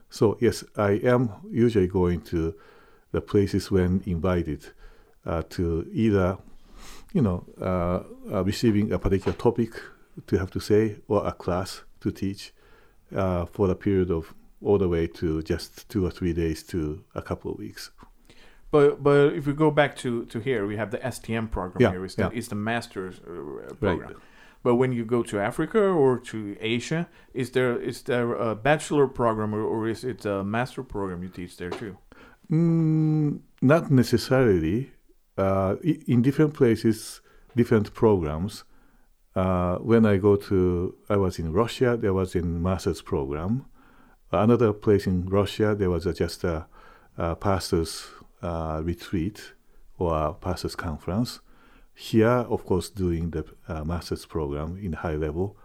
So 0.10 0.38
yes, 0.40 0.64
I 0.78 0.92
am 1.04 1.32
usually 1.52 1.88
going 1.88 2.22
to 2.22 2.56
the 3.12 3.22
places 3.22 3.70
when 3.70 4.02
invited 4.06 4.66
to 5.50 5.88
either, 5.92 6.38
you 7.14 7.22
know, 7.22 8.06
receiving 8.46 8.94
a 8.94 9.00
particular 9.00 9.38
topic 9.38 9.74
to 10.26 10.38
have 10.38 10.50
to 10.52 10.60
say 10.60 10.96
or 11.08 11.28
a 11.28 11.32
class 11.32 11.84
to 12.02 12.12
teach 12.12 12.54
uh, 13.16 13.46
for 13.46 13.70
a 13.70 13.76
period 13.76 14.12
of 14.12 14.34
all 14.62 14.78
the 14.78 14.88
way 14.88 15.08
to 15.08 15.42
just 15.44 15.88
two 15.90 16.06
or 16.06 16.12
three 16.12 16.34
days 16.34 16.64
to 16.64 17.04
a 17.14 17.22
couple 17.22 17.52
of 17.52 17.60
weeks. 17.60 17.92
But 18.72 19.02
but 19.02 19.34
if 19.34 19.48
we 19.48 19.54
go 19.54 19.72
back 19.72 19.96
to, 19.98 20.26
to 20.26 20.40
here, 20.40 20.66
we 20.68 20.76
have 20.78 20.92
the 20.92 20.98
STM 20.98 21.50
program 21.50 21.82
Yeah, 21.82 21.92
here. 21.92 22.08
The, 22.08 22.24
yeah. 22.24 22.30
is 22.40 22.48
the 22.50 22.56
master's 22.56 23.20
uh, 23.20 23.74
program. 23.76 24.22
But 24.64 24.76
when 24.76 24.92
you 24.92 25.06
go 25.06 25.24
to 25.24 25.40
Africa 25.40 25.80
or 25.80 26.20
to 26.20 26.58
Asia, 26.60 27.08
is 27.34 27.52
there 27.52 27.80
is 27.80 28.02
there 28.02 28.34
a 28.34 28.56
bachelor 28.56 29.08
program 29.08 29.54
or, 29.56 29.62
or 29.62 29.88
is 29.88 30.04
it 30.04 30.26
a 30.26 30.44
master 30.44 30.84
program 30.84 31.24
you 31.24 31.30
teach 31.30 31.56
there 31.58 31.70
too? 31.70 31.98
Mm, 32.52 33.40
not 33.62 33.92
necessarily. 33.92 34.92
Uh, 35.38 35.76
in 35.84 36.24
different 36.24 36.56
places, 36.56 37.22
different 37.56 37.94
programs. 37.94 38.64
Uh, 39.36 39.76
when 39.78 40.04
I 40.04 40.18
go 40.18 40.36
to, 40.36 40.96
I 41.10 41.18
was 41.18 41.38
in 41.38 41.54
Russia. 41.54 41.96
There 41.96 42.14
was 42.14 42.36
a 42.36 42.42
master's 42.42 43.04
program. 43.04 43.68
Another 44.32 44.74
place 44.74 45.06
in 45.06 45.28
Russia, 45.28 45.76
there 45.76 45.92
was 45.92 46.08
a, 46.08 46.14
just 46.14 46.44
a, 46.44 46.66
a 47.18 47.36
pastors 47.36 48.08
uh, 48.48 48.82
retreat 48.82 49.54
or 50.00 50.34
pastors 50.36 50.76
conference. 50.76 51.40
Here, 51.94 52.46
of 52.56 52.66
course, 52.66 52.90
doing 52.90 53.32
the 53.32 53.44
uh, 53.68 53.84
master's 53.84 54.26
program 54.26 54.80
in 54.82 54.94
high 54.94 55.16
level. 55.16 55.58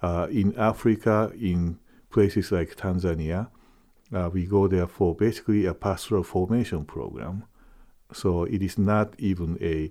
Uh, 0.00 0.28
in 0.30 0.56
Africa, 0.56 1.32
in 1.38 1.78
places 2.10 2.52
like 2.52 2.76
Tanzania, 2.76 3.48
uh, 4.12 4.30
we 4.32 4.46
go 4.46 4.68
there 4.68 4.86
for 4.86 5.14
basically 5.14 5.66
a 5.66 5.74
pastoral 5.74 6.22
formation 6.22 6.84
program. 6.84 7.44
So 8.12 8.44
it 8.44 8.62
is 8.62 8.78
not 8.78 9.14
even 9.18 9.58
a 9.60 9.90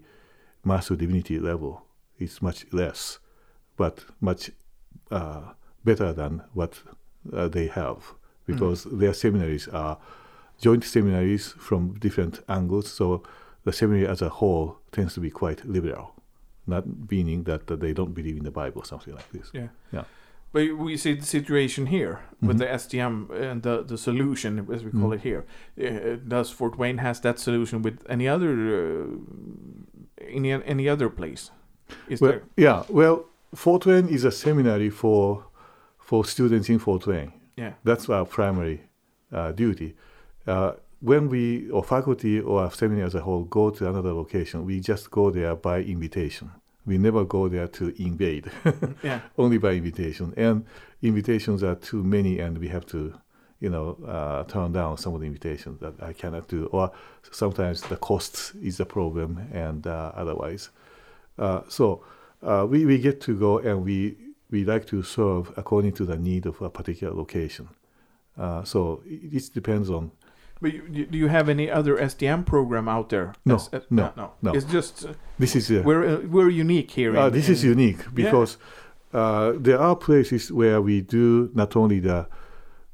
master 0.63 0.95
divinity 0.95 1.39
level. 1.39 1.85
It's 2.17 2.41
much 2.41 2.65
less, 2.71 3.19
but 3.75 4.05
much 4.21 4.51
uh, 5.11 5.53
better 5.83 6.13
than 6.13 6.41
what 6.53 6.79
uh, 7.33 7.49
they 7.49 7.67
have 7.67 8.13
because 8.45 8.85
their 8.85 9.13
seminaries 9.13 9.67
are 9.67 9.97
joint 10.61 10.83
seminaries 10.83 11.53
from 11.57 11.93
different 11.99 12.41
angles. 12.47 12.91
So 12.91 13.23
the 13.63 13.71
seminary 13.73 14.07
as 14.07 14.21
a 14.21 14.29
whole 14.29 14.77
tends 14.91 15.13
to 15.15 15.19
be 15.19 15.29
quite 15.29 15.65
liberal, 15.65 16.13
not 16.67 16.83
meaning 17.09 17.43
that, 17.43 17.67
that 17.67 17.79
they 17.79 17.93
don't 17.93 18.13
believe 18.13 18.37
in 18.37 18.43
the 18.43 18.51
Bible 18.51 18.81
or 18.81 18.85
something 18.85 19.13
like 19.15 19.29
this. 19.31 19.49
Yeah. 19.53 19.67
Yeah. 19.91 20.03
But 20.51 20.77
we 20.77 20.97
see 20.97 21.15
the 21.15 21.25
situation 21.25 21.87
here 21.87 22.19
with 22.39 22.57
Mhm. 22.57 22.59
the 22.59 22.65
STM 22.71 23.29
and 23.31 23.63
the, 23.63 23.83
the 23.83 23.97
solution, 23.97 24.59
as 24.71 24.83
we 24.83 24.91
call 24.91 25.09
Mhm. 25.09 25.15
it 25.15 25.21
here. 25.21 25.43
Uh, 25.77 26.17
does 26.27 26.51
Fort 26.51 26.77
Wayne 26.77 26.99
has 26.99 27.19
that 27.21 27.39
solution 27.39 27.81
with 27.81 28.05
any 28.07 28.27
other 28.27 28.51
uh, 28.75 29.05
any 30.29 30.51
any 30.51 30.87
other 30.89 31.09
place? 31.09 31.51
Is 32.07 32.21
Well, 32.21 32.31
there? 32.31 32.43
yeah. 32.55 32.83
Well, 32.89 33.25
Fort 33.55 33.85
Wayne 33.85 34.07
is 34.07 34.23
a 34.25 34.31
seminary 34.31 34.89
for 34.91 35.45
for 35.99 36.25
students 36.25 36.69
in 36.69 36.79
Fort 36.79 37.07
Wayne. 37.07 37.31
Yeah. 37.57 37.73
That's 37.83 38.09
our 38.09 38.25
primary 38.25 38.81
uh, 39.31 39.51
duty. 39.53 39.95
Uh, 40.47 40.73
when 41.01 41.27
we 41.29 41.69
or 41.69 41.83
faculty 41.83 42.39
or 42.39 42.61
our 42.61 42.71
seminary 42.71 43.05
as 43.05 43.13
a 43.15 43.21
whole 43.21 43.43
go 43.43 43.69
to 43.69 43.89
another 43.89 44.13
location, 44.13 44.65
we 44.65 44.79
just 44.79 45.11
go 45.11 45.29
there 45.31 45.55
by 45.55 45.81
invitation. 45.81 46.51
We 46.85 46.97
never 46.97 47.23
go 47.25 47.47
there 47.49 47.67
to 47.67 47.93
invade, 48.01 48.51
Yeah. 49.03 49.21
only 49.37 49.57
by 49.57 49.73
invitation. 49.73 50.33
And 50.37 50.65
invitations 51.01 51.63
are 51.63 51.75
too 51.75 52.03
many, 52.03 52.39
and 52.39 52.57
we 52.57 52.67
have 52.69 52.85
to, 52.87 53.13
you 53.61 53.69
know, 53.69 53.97
uh, 54.05 54.43
turn 54.45 54.73
down 54.73 54.97
some 54.97 55.13
of 55.15 55.21
the 55.21 55.27
invitations 55.27 55.79
that 55.79 55.93
I 56.01 56.11
cannot 56.13 56.47
do. 56.49 56.65
Or 56.67 56.91
sometimes 57.31 57.81
the 57.83 57.95
cost 57.97 58.53
is 58.61 58.79
a 58.81 58.85
problem, 58.85 59.47
and 59.53 59.87
uh, 59.87 60.11
otherwise. 60.15 60.69
Uh, 61.37 61.61
so 61.69 62.03
uh, 62.41 62.65
we, 62.69 62.85
we 62.85 62.97
get 62.97 63.21
to 63.21 63.37
go 63.37 63.59
and 63.59 63.83
we, 63.85 64.15
we 64.51 64.65
like 64.65 64.85
to 64.87 65.03
serve 65.03 65.51
according 65.57 65.93
to 65.93 66.05
the 66.05 66.17
need 66.17 66.45
of 66.45 66.61
a 66.61 66.69
particular 66.69 67.13
location. 67.13 67.69
Uh, 68.37 68.63
so 68.63 69.01
it, 69.05 69.33
it 69.33 69.53
depends 69.53 69.89
on 69.89 70.11
But 70.63 70.73
you, 70.73 71.05
do 71.05 71.17
you 71.17 71.27
have 71.27 71.49
any 71.49 71.69
other 71.69 71.97
STM 71.97 72.45
program 72.45 72.87
out 72.87 73.09
there? 73.09 73.33
No, 73.45 73.55
uh, 73.57 73.79
no, 73.89 74.13
no. 74.15 74.31
no. 74.41 74.53
It's 74.53 74.65
just 74.65 75.05
uh, 75.05 75.13
this 75.37 75.55
is 75.55 75.69
uh, 75.69 75.81
we're 75.85 76.05
uh, 76.05 76.19
we're 76.35 76.49
unique 76.49 76.91
here. 76.91 77.11
uh, 77.17 77.27
in- 77.27 77.33
this 77.33 77.49
is 77.49 77.63
unique 77.63 78.01
because 78.15 78.57
uh, 79.13 79.51
there 79.57 79.79
are 79.79 79.95
places 79.95 80.51
where 80.51 80.81
we 80.81 81.01
do 81.01 81.51
not 81.53 81.75
only 81.75 81.99
the 81.99 82.27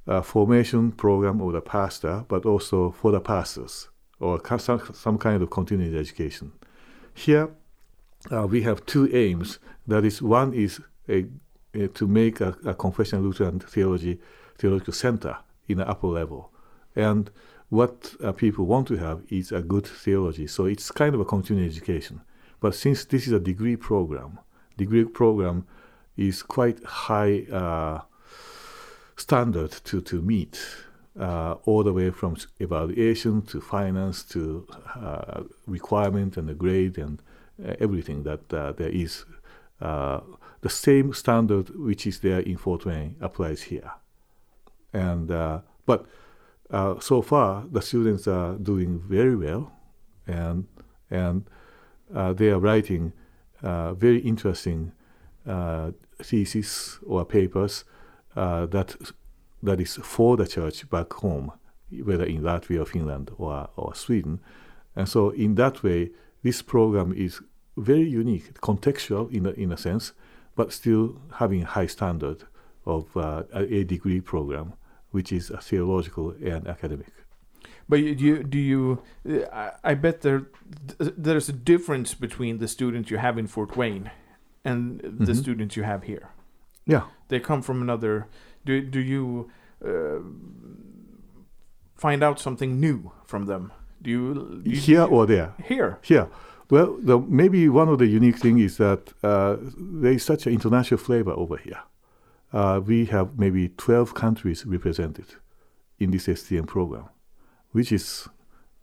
uh, 0.07 0.21
formation 0.21 0.91
program 0.91 1.39
of 1.41 1.53
the 1.53 1.61
pastor, 1.61 2.25
but 2.27 2.43
also 2.45 2.91
for 2.91 3.11
the 3.11 3.21
pastors 3.21 3.89
or 4.19 4.41
some, 4.57 4.81
some 4.93 5.17
kind 5.17 5.41
of 5.43 5.49
continuing 5.49 5.95
education. 5.95 6.51
Here, 7.13 7.49
uh, 8.31 8.47
we 8.47 8.63
have 8.63 8.85
two 8.85 9.07
aims. 9.15 9.59
That 9.87 10.03
is, 10.03 10.21
one 10.21 10.53
is 10.53 10.81
a, 11.07 11.25
a, 11.73 11.87
to 11.87 12.07
make 12.07 12.41
a, 12.41 12.57
a 12.65 12.73
confessional 12.73 13.23
Lutheran 13.23 13.59
theology 13.59 14.19
theological 14.57 14.93
center 14.93 15.37
in 15.67 15.77
the 15.77 15.87
upper 15.87 16.07
level, 16.07 16.51
and 16.95 17.29
what 17.69 18.15
uh, 18.23 18.31
people 18.31 18.65
want 18.65 18.87
to 18.87 18.97
have 18.97 19.21
is 19.29 19.51
a 19.51 19.61
good 19.61 19.85
theology. 19.85 20.47
So 20.47 20.65
it's 20.65 20.91
kind 20.91 21.13
of 21.13 21.21
a 21.21 21.25
continuing 21.25 21.67
education. 21.67 22.21
But 22.59 22.75
since 22.75 23.05
this 23.05 23.27
is 23.27 23.33
a 23.33 23.39
degree 23.39 23.75
program, 23.75 24.39
degree 24.77 25.05
program 25.05 25.65
is 26.17 26.43
quite 26.43 26.83
high 26.83 27.43
uh, 27.51 28.01
standard 29.15 29.71
to, 29.71 30.01
to 30.01 30.21
meet, 30.21 30.59
uh, 31.19 31.55
all 31.65 31.83
the 31.83 31.93
way 31.93 32.09
from 32.11 32.37
evaluation 32.59 33.41
to 33.41 33.59
finance 33.59 34.23
to 34.23 34.65
uh, 34.95 35.43
requirement 35.67 36.37
and 36.37 36.47
the 36.47 36.53
grade 36.53 36.97
and 36.97 37.21
uh, 37.65 37.73
everything 37.79 38.23
that 38.23 38.53
uh, 38.53 38.71
there 38.73 38.89
is. 38.89 39.25
The 40.61 40.69
same 40.69 41.13
standard 41.13 41.69
which 41.69 42.05
is 42.05 42.19
there 42.19 42.41
in 42.41 42.57
Fort 42.57 42.85
Wayne 42.85 43.15
applies 43.21 43.61
here. 43.61 43.91
And 44.91 45.27
but 45.85 46.05
uh, 46.71 46.99
so 46.99 47.21
far 47.21 47.65
the 47.71 47.81
students 47.81 48.27
are 48.27 48.55
doing 48.55 49.01
very 49.07 49.35
well, 49.35 49.71
and 50.27 50.67
and 51.09 51.45
uh, 52.13 52.33
they 52.33 52.49
are 52.49 52.59
writing 52.59 53.13
uh, 53.63 53.93
very 53.93 54.19
interesting 54.19 54.91
uh, 55.47 55.91
theses 56.21 56.99
or 57.05 57.25
papers 57.25 57.85
uh, 58.35 58.65
that 58.67 58.95
that 59.63 59.79
is 59.79 59.97
for 60.03 60.37
the 60.37 60.47
church 60.47 60.89
back 60.89 61.11
home, 61.13 61.51
whether 62.03 62.25
in 62.25 62.41
Latvia, 62.41 62.81
or 62.81 62.85
Finland, 62.85 63.31
or 63.37 63.69
or 63.75 63.95
Sweden, 63.95 64.39
and 64.95 65.07
so 65.07 65.29
in 65.31 65.55
that 65.55 65.83
way, 65.83 66.11
this 66.43 66.61
program 66.61 67.13
is 67.13 67.41
very 67.77 68.07
unique, 68.09 68.59
contextual 68.61 69.31
in 69.31 69.45
a, 69.45 69.51
in 69.51 69.71
a 69.71 69.77
sense, 69.77 70.13
but 70.55 70.73
still 70.73 71.15
having 71.35 71.61
high 71.61 71.87
standard 71.87 72.43
of 72.85 73.15
uh, 73.15 73.43
a, 73.53 73.75
a 73.75 73.83
degree 73.83 74.21
program, 74.21 74.73
which 75.11 75.31
is 75.31 75.49
a 75.49 75.57
theological 75.57 76.31
and 76.43 76.67
academic. 76.67 77.07
But 77.87 77.99
you, 77.99 78.43
do 78.43 78.57
you? 78.59 79.01
I, 79.83 79.95
bet 79.95 80.21
there 80.21 80.43
there's 80.99 81.49
a 81.49 81.53
difference 81.53 82.13
between 82.13 82.59
the 82.59 82.67
students 82.67 83.09
you 83.09 83.17
have 83.17 83.37
in 83.39 83.47
Fort 83.47 83.75
Wayne 83.75 84.11
and 84.63 84.99
the 85.01 85.33
Mhm. 85.33 85.35
students 85.35 85.75
you 85.75 85.83
have 85.83 86.03
here. 86.03 86.29
Yeah. 86.85 87.03
They 87.29 87.39
come 87.39 87.61
from 87.63 87.81
another. 87.81 88.27
Do 88.65 88.81
do 88.81 88.99
you 88.99 89.49
uh, 89.83 90.19
find 91.95 92.23
out 92.23 92.39
something 92.39 92.79
new 92.79 93.11
from 93.25 93.45
them? 93.45 93.71
Do 94.01 94.09
you, 94.11 94.61
do 94.63 94.69
you 94.69 94.77
Here 94.79 95.03
or 95.03 95.25
there? 95.25 95.53
here? 95.67 95.97
Here. 96.01 96.27
Well, 96.69 96.97
the, 97.01 97.19
maybe 97.19 97.67
one 97.67 97.89
of 97.89 97.97
the 97.97 98.05
unique 98.07 98.37
thing 98.37 98.59
is 98.59 98.77
that 98.77 99.11
uh, 99.23 99.57
there 99.77 100.13
is 100.13 100.23
such 100.23 100.45
an 100.47 100.53
international 100.53 100.99
flavor 100.99 101.31
over 101.31 101.57
here. 101.57 101.79
Uh, 102.51 102.81
we 102.83 103.05
have 103.05 103.37
maybe 103.37 103.69
12 103.69 104.13
countries 104.13 104.65
represented 104.65 105.25
in 105.99 106.11
this 106.11 106.27
STM 106.27 106.67
program, 106.67 107.05
which 107.71 107.91
is 107.91 108.27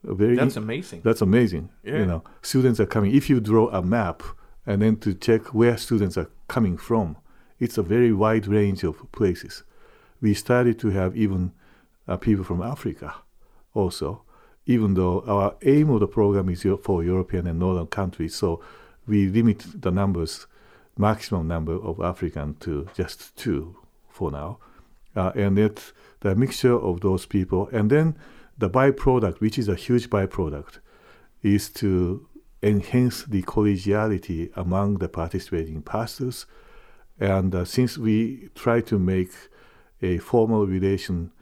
a 0.07 0.15
very 0.15 0.37
That's 0.37 0.57
amazing. 0.57 1.01
That's 1.03 1.21
amazing. 1.21 1.71
Yeah. 1.83 1.99
You 1.99 2.07
know, 2.07 2.25
students 2.43 2.79
are 2.79 2.87
coming. 2.87 3.15
If 3.15 3.29
you 3.29 3.41
draw 3.41 3.69
a 3.69 3.83
map 3.83 4.23
and 4.67 4.83
then 4.83 4.97
to 4.97 5.15
check 5.15 5.55
where 5.55 5.77
students 5.77 6.19
are 6.19 6.29
coming 6.49 6.77
from. 6.77 7.17
It's 7.59 7.79
a 7.79 7.83
very 7.83 8.13
wide 8.13 8.47
range 8.47 8.83
of 8.83 9.11
places. 9.13 9.63
We 10.21 10.35
started 10.35 10.79
to 10.81 10.91
have 10.91 11.17
even 11.17 11.53
uh, 12.09 12.17
people 12.17 12.45
from 12.45 12.63
Africa 12.63 13.15
also, 13.75 14.23
even 14.67 14.95
though 14.95 15.23
our 15.27 15.57
aim 15.63 15.91
of 15.91 16.01
the 16.01 16.09
program 16.09 16.49
is 16.49 16.67
for 16.83 17.05
European 17.05 17.47
and 17.47 17.59
Northern 17.59 17.87
countries. 17.87 18.35
So 18.35 18.63
we 19.07 19.29
limit 19.29 19.65
the 19.75 19.91
numbers, 19.91 20.47
maximum 20.97 21.47
number 21.49 21.75
of 21.75 22.01
African 22.01 22.55
to 22.61 22.89
just 22.95 23.37
two 23.37 23.77
for 24.09 24.31
now. 24.31 24.59
Uh, 25.15 25.33
and 25.35 25.59
it's 25.59 25.93
the 26.21 26.35
mixture 26.35 26.79
of 26.79 27.01
those 27.01 27.27
people. 27.27 27.69
And 27.73 27.91
then 27.91 28.17
the 28.59 28.71
byproduct, 28.71 29.41
which 29.41 29.59
is 29.59 29.69
a 29.69 29.75
huge 29.75 30.11
byproduct, 30.11 30.79
is 31.43 31.69
to 31.71 32.27
enhance 32.63 33.25
the 33.25 33.43
collegiality 33.43 34.51
among 34.57 34.99
the 34.99 35.09
participating 35.09 35.83
pastors. 35.83 36.47
And 37.21 37.55
uh, 37.55 37.65
since 37.65 37.97
we 37.97 38.51
try 38.55 38.81
to 38.83 38.99
make 38.99 39.31
a 40.03 40.19
formal 40.19 40.67
relation 40.67 41.33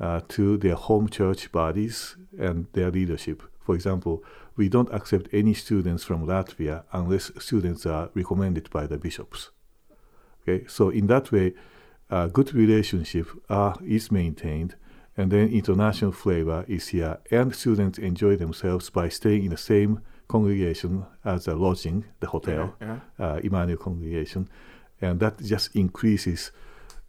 uh, 0.00 0.20
to 0.28 0.56
their 0.56 0.74
home 0.74 1.08
church 1.08 1.52
bodies 1.52 2.16
and 2.38 2.66
their 2.72 2.90
leadership, 2.90 3.42
for 3.60 3.74
example, 3.74 4.24
we 4.56 4.68
don't 4.68 4.92
accept 4.92 5.28
any 5.32 5.54
students 5.54 6.04
from 6.04 6.26
Latvia 6.26 6.84
unless 6.92 7.30
students 7.38 7.86
are 7.86 8.10
recommended 8.14 8.70
by 8.70 8.86
the 8.86 8.98
bishops. 8.98 9.50
Okay, 10.42 10.66
so 10.66 10.90
in 10.90 11.06
that 11.06 11.32
way, 11.32 11.54
a 12.10 12.28
good 12.28 12.52
relationship 12.54 13.28
uh, 13.48 13.74
is 13.86 14.10
maintained, 14.10 14.74
and 15.16 15.30
then 15.30 15.48
international 15.48 16.12
flavor 16.12 16.64
is 16.68 16.88
here, 16.88 17.18
and 17.30 17.54
students 17.54 17.98
enjoy 17.98 18.36
themselves 18.36 18.90
by 18.90 19.08
staying 19.08 19.44
in 19.44 19.50
the 19.50 19.56
same 19.56 20.00
congregation 20.28 21.04
as 21.24 21.46
a 21.46 21.54
lodging, 21.54 22.04
the 22.20 22.26
hotel, 22.26 22.74
yeah, 22.80 22.98
yeah. 23.18 23.26
Uh, 23.26 23.40
Emmanuel 23.42 23.78
congregation, 23.78 24.48
and 25.00 25.20
that 25.20 25.38
just 25.42 25.74
increases 25.76 26.52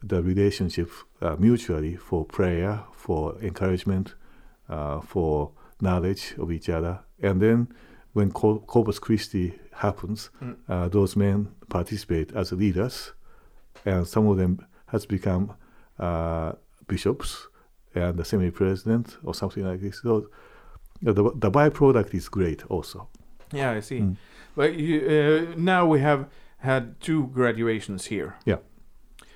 the 0.01 0.21
relationship 0.21 0.89
uh, 1.21 1.35
mutually 1.39 1.95
for 1.95 2.25
prayer, 2.25 2.83
for 2.93 3.37
encouragement, 3.41 4.15
uh, 4.69 4.99
for 5.01 5.51
knowledge 5.83 6.33
of 6.39 6.51
each 6.51 6.69
other, 6.69 6.99
and 7.21 7.41
then 7.41 7.67
when 8.13 8.31
Corpus 8.31 8.99
Christi 8.99 9.59
happens, 9.73 10.29
mm. 10.41 10.55
Uh, 10.69 10.87
those 10.87 11.15
men 11.15 11.47
participate 11.69 12.31
as 12.35 12.51
leaders, 12.51 13.13
and 13.85 14.07
some 14.07 14.27
of 14.27 14.37
them 14.37 14.65
has 14.87 15.05
become 15.05 15.53
uh, 15.99 16.53
bishops 16.87 17.47
and 17.95 18.17
the 18.17 18.25
semi 18.25 18.51
president 18.51 19.17
or 19.23 19.33
something 19.33 19.65
like 19.65 19.81
this. 19.81 20.01
So 20.01 20.29
the, 21.01 21.13
the 21.13 21.51
byproduct 21.51 22.13
is 22.13 22.29
great 22.29 22.63
also. 22.67 23.07
Yeah, 23.51 23.71
I 23.71 23.81
see. 23.81 23.99
Mm. 23.99 24.15
But 24.55 24.75
you, 24.75 24.99
uh, 25.01 25.55
now 25.57 25.85
we 25.85 25.99
have 25.99 26.27
had 26.57 26.99
two 27.01 27.27
graduations 27.27 28.05
here. 28.05 28.35
Yeah. 28.45 28.57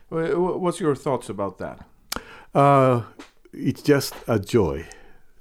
What's 0.09 0.79
your 0.79 0.95
thoughts 0.95 1.29
about 1.29 1.57
that? 1.57 1.85
Uh, 2.53 3.01
it's 3.51 3.81
just 3.81 4.15
a 4.27 4.39
joy 4.39 4.87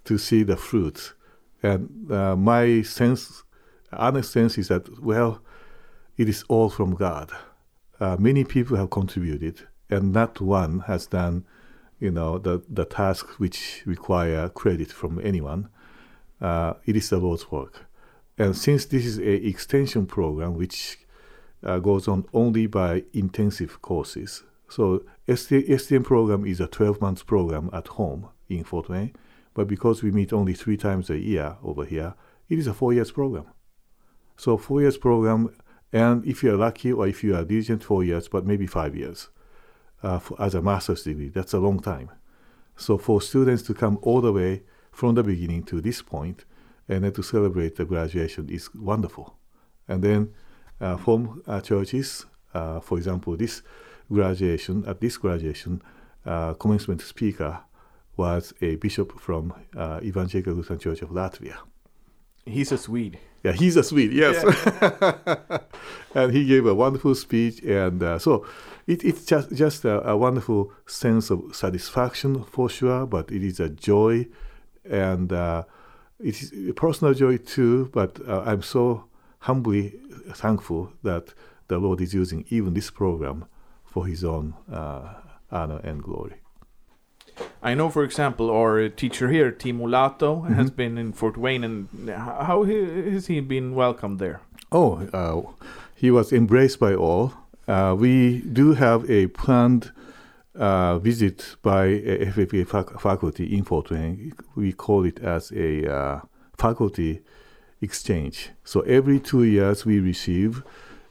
to 0.07 0.19
see 0.19 0.43
the 0.43 0.57
fruits. 0.57 1.15
And 1.63 2.11
uh, 2.11 2.37
my 2.37 2.83
sense, 2.83 3.43
honest 3.93 4.33
sense, 4.33 4.59
is 4.59 4.69
that, 4.69 5.03
well, 5.03 5.41
it 6.17 6.29
is 6.29 6.45
all 6.49 6.71
from 6.71 6.95
God. 6.95 7.31
Uh, 8.01 8.17
many 8.19 8.45
people 8.45 8.77
have 8.77 8.91
contributed, 8.91 9.67
and 9.91 10.13
not 10.13 10.41
one 10.41 10.81
has 10.81 11.07
done, 11.07 11.45
you 11.99 12.11
know, 12.11 12.39
the, 12.39 12.63
the 12.69 12.85
tasks 12.85 13.39
which 13.39 13.83
require 13.87 14.49
credit 14.49 14.93
from 14.93 15.21
anyone. 15.23 15.69
Uh, 16.41 16.75
it 16.85 16.97
is 16.97 17.09
the 17.11 17.19
Lord's 17.19 17.51
work. 17.51 17.87
And 18.39 18.57
since 18.57 18.85
this 18.85 19.07
is 19.07 19.19
a 19.19 19.47
extension 19.47 20.07
program 20.07 20.55
which 20.55 20.99
uh, 21.65 21.79
goes 21.79 22.07
on 22.07 22.27
only 22.35 22.67
by 22.67 23.05
intensive 23.15 23.81
courses, 23.81 24.43
so 24.69 25.05
ST, 25.33 25.67
STM 25.69 26.05
program 26.05 26.45
is 26.45 26.61
a 26.61 26.67
12 26.67 27.01
month 27.01 27.27
program 27.27 27.71
at 27.73 27.89
home 27.89 28.29
in 28.49 28.65
Fort 28.65 28.89
Wayne, 28.89 29.15
but 29.57 29.67
because 29.67 30.03
we 30.03 30.11
meet 30.11 30.35
only 30.35 30.53
three 30.53 30.77
times 30.77 31.09
a 31.09 31.17
year 31.17 31.57
over 31.63 31.87
here, 31.87 32.13
it 32.51 32.59
is 32.59 32.67
a 32.67 32.75
four 32.75 32.93
years 32.93 33.11
program. 33.11 33.47
So 34.37 34.59
four 34.59 34.83
years 34.83 34.99
program, 34.99 35.57
and 35.95 36.23
if 36.27 36.43
you 36.43 36.53
are 36.53 36.59
lucky 36.59 36.93
or 36.93 37.09
if 37.09 37.25
you 37.25 37.35
are 37.35 37.43
diligent, 37.43 37.83
four 37.83 38.05
years, 38.05 38.29
but 38.29 38.45
maybe 38.45 38.67
five 38.67 38.95
years 38.95 39.31
uh, 40.03 40.19
for, 40.19 40.41
as 40.43 40.55
a 40.55 40.61
master's 40.61 41.05
degree. 41.05 41.31
That's 41.31 41.55
a 41.55 41.59
long 41.59 41.81
time. 41.81 42.11
So 42.77 42.99
for 42.99 43.23
students 43.23 43.63
to 43.63 43.73
come 43.73 43.99
all 44.03 44.21
the 44.21 44.31
way 44.31 44.63
from 44.93 45.15
the 45.15 45.23
beginning 45.23 45.63
to 45.65 45.81
this 45.81 46.03
point, 46.03 46.45
and 46.87 47.03
then 47.03 47.13
to 47.15 47.23
celebrate 47.23 47.77
the 47.77 47.87
graduation 47.87 48.51
is 48.51 48.69
wonderful. 48.75 49.39
And 49.89 50.05
then 50.05 50.35
uh, 50.83 50.99
from 50.99 51.43
uh, 51.47 51.63
churches, 51.63 52.27
uh, 52.53 52.81
for 52.81 52.99
example, 52.99 53.35
this 53.39 53.63
graduation, 54.13 54.85
at 54.87 55.01
this 55.01 55.17
graduation, 55.17 55.81
uh, 56.27 56.53
commencement 56.53 57.01
speaker 57.01 57.61
was 58.17 58.55
a 58.61 58.77
bishop 58.77 59.19
from 59.21 59.53
uh, 59.77 60.01
Evangelical 60.03 60.55
Lutheran 60.55 60.79
Church 60.79 61.03
of 61.03 61.11
Latvia. 61.11 61.57
He's 62.45 62.73
a 62.73 62.79
Swede. 62.79 63.19
Yeah, 63.43 63.53
he's 63.53 63.77
a 63.77 63.83
Swede, 63.83 64.13
yes. 64.13 64.43
Yeah. 64.81 65.59
and 66.15 66.33
he 66.33 66.47
gave 66.47 66.67
a 66.67 66.75
wonderful 66.75 67.15
speech. 67.15 67.61
And 67.63 68.03
uh, 68.03 68.19
so 68.19 68.47
it, 68.87 69.05
it's 69.05 69.25
just, 69.25 69.53
just 69.53 69.85
a, 69.85 70.09
a, 70.09 70.17
wonderful 70.17 70.73
sense 70.87 71.31
of 71.31 71.55
satisfaction 71.55 72.45
for 72.45 72.69
sure, 72.69 73.07
but 73.07 73.31
it 73.31 73.43
is 73.43 73.61
a 73.61 73.69
joy. 73.69 74.27
And 74.89 75.33
uh, 75.33 75.65
it 76.19 76.41
is 76.41 76.71
a 76.71 76.73
personal 76.73 77.15
joy 77.15 77.39
too, 77.39 77.91
but 77.93 78.21
uh, 78.29 78.43
I'm 78.47 78.63
so 78.63 79.05
humbly 79.41 79.99
thankful 80.35 80.93
that 81.03 81.35
the 81.69 81.79
Lord 81.79 82.01
is 82.01 82.15
using 82.15 82.45
even 82.49 82.75
this 82.75 82.91
program 82.91 83.45
for 83.85 84.07
His 84.07 84.25
own 84.25 84.55
uh, 84.71 85.15
honor 85.51 85.81
and 85.83 86.03
glory. 86.03 86.41
I 87.63 87.75
know, 87.75 87.91
for 87.91 88.05
example, 88.05 88.51
our 88.51 88.89
teacher 88.89 89.29
here, 89.29 89.51
Timo 89.51 89.87
Laato, 89.87 90.43
mm-hmm. 90.43 90.55
has 90.55 90.71
been 90.71 90.99
in 90.99 91.13
Fort 91.13 91.37
Wayne, 91.37 91.65
and 91.65 92.11
how 92.11 92.65
has 92.65 93.27
he 93.27 93.41
been 93.41 93.75
welcomed 93.75 94.19
there? 94.19 94.41
Oh, 94.73 95.09
uh, 95.13 95.43
he 95.95 96.11
was 96.11 96.33
embraced 96.33 96.79
by 96.79 96.95
all. 96.95 97.33
Uh, 97.67 97.97
we 97.99 98.41
do 98.41 98.75
have 98.75 99.11
a 99.11 99.27
planned 99.29 99.93
uh, 100.55 100.99
visit 100.99 101.57
by 101.63 101.85
a 101.85 102.27
FFA 102.27 102.67
fac- 102.67 103.01
faculty 103.01 103.57
in 103.57 103.65
Fort 103.65 103.91
Wayne. 103.91 104.33
We 104.55 104.73
call 104.73 105.05
it 105.05 105.19
as 105.21 105.53
a 105.53 105.93
uh, 105.93 106.21
faculty 106.57 107.23
exchange. 107.81 108.51
So 108.65 108.81
every 108.83 109.21
two 109.21 109.45
years 109.45 109.85
we 109.85 110.01
receive 110.01 110.63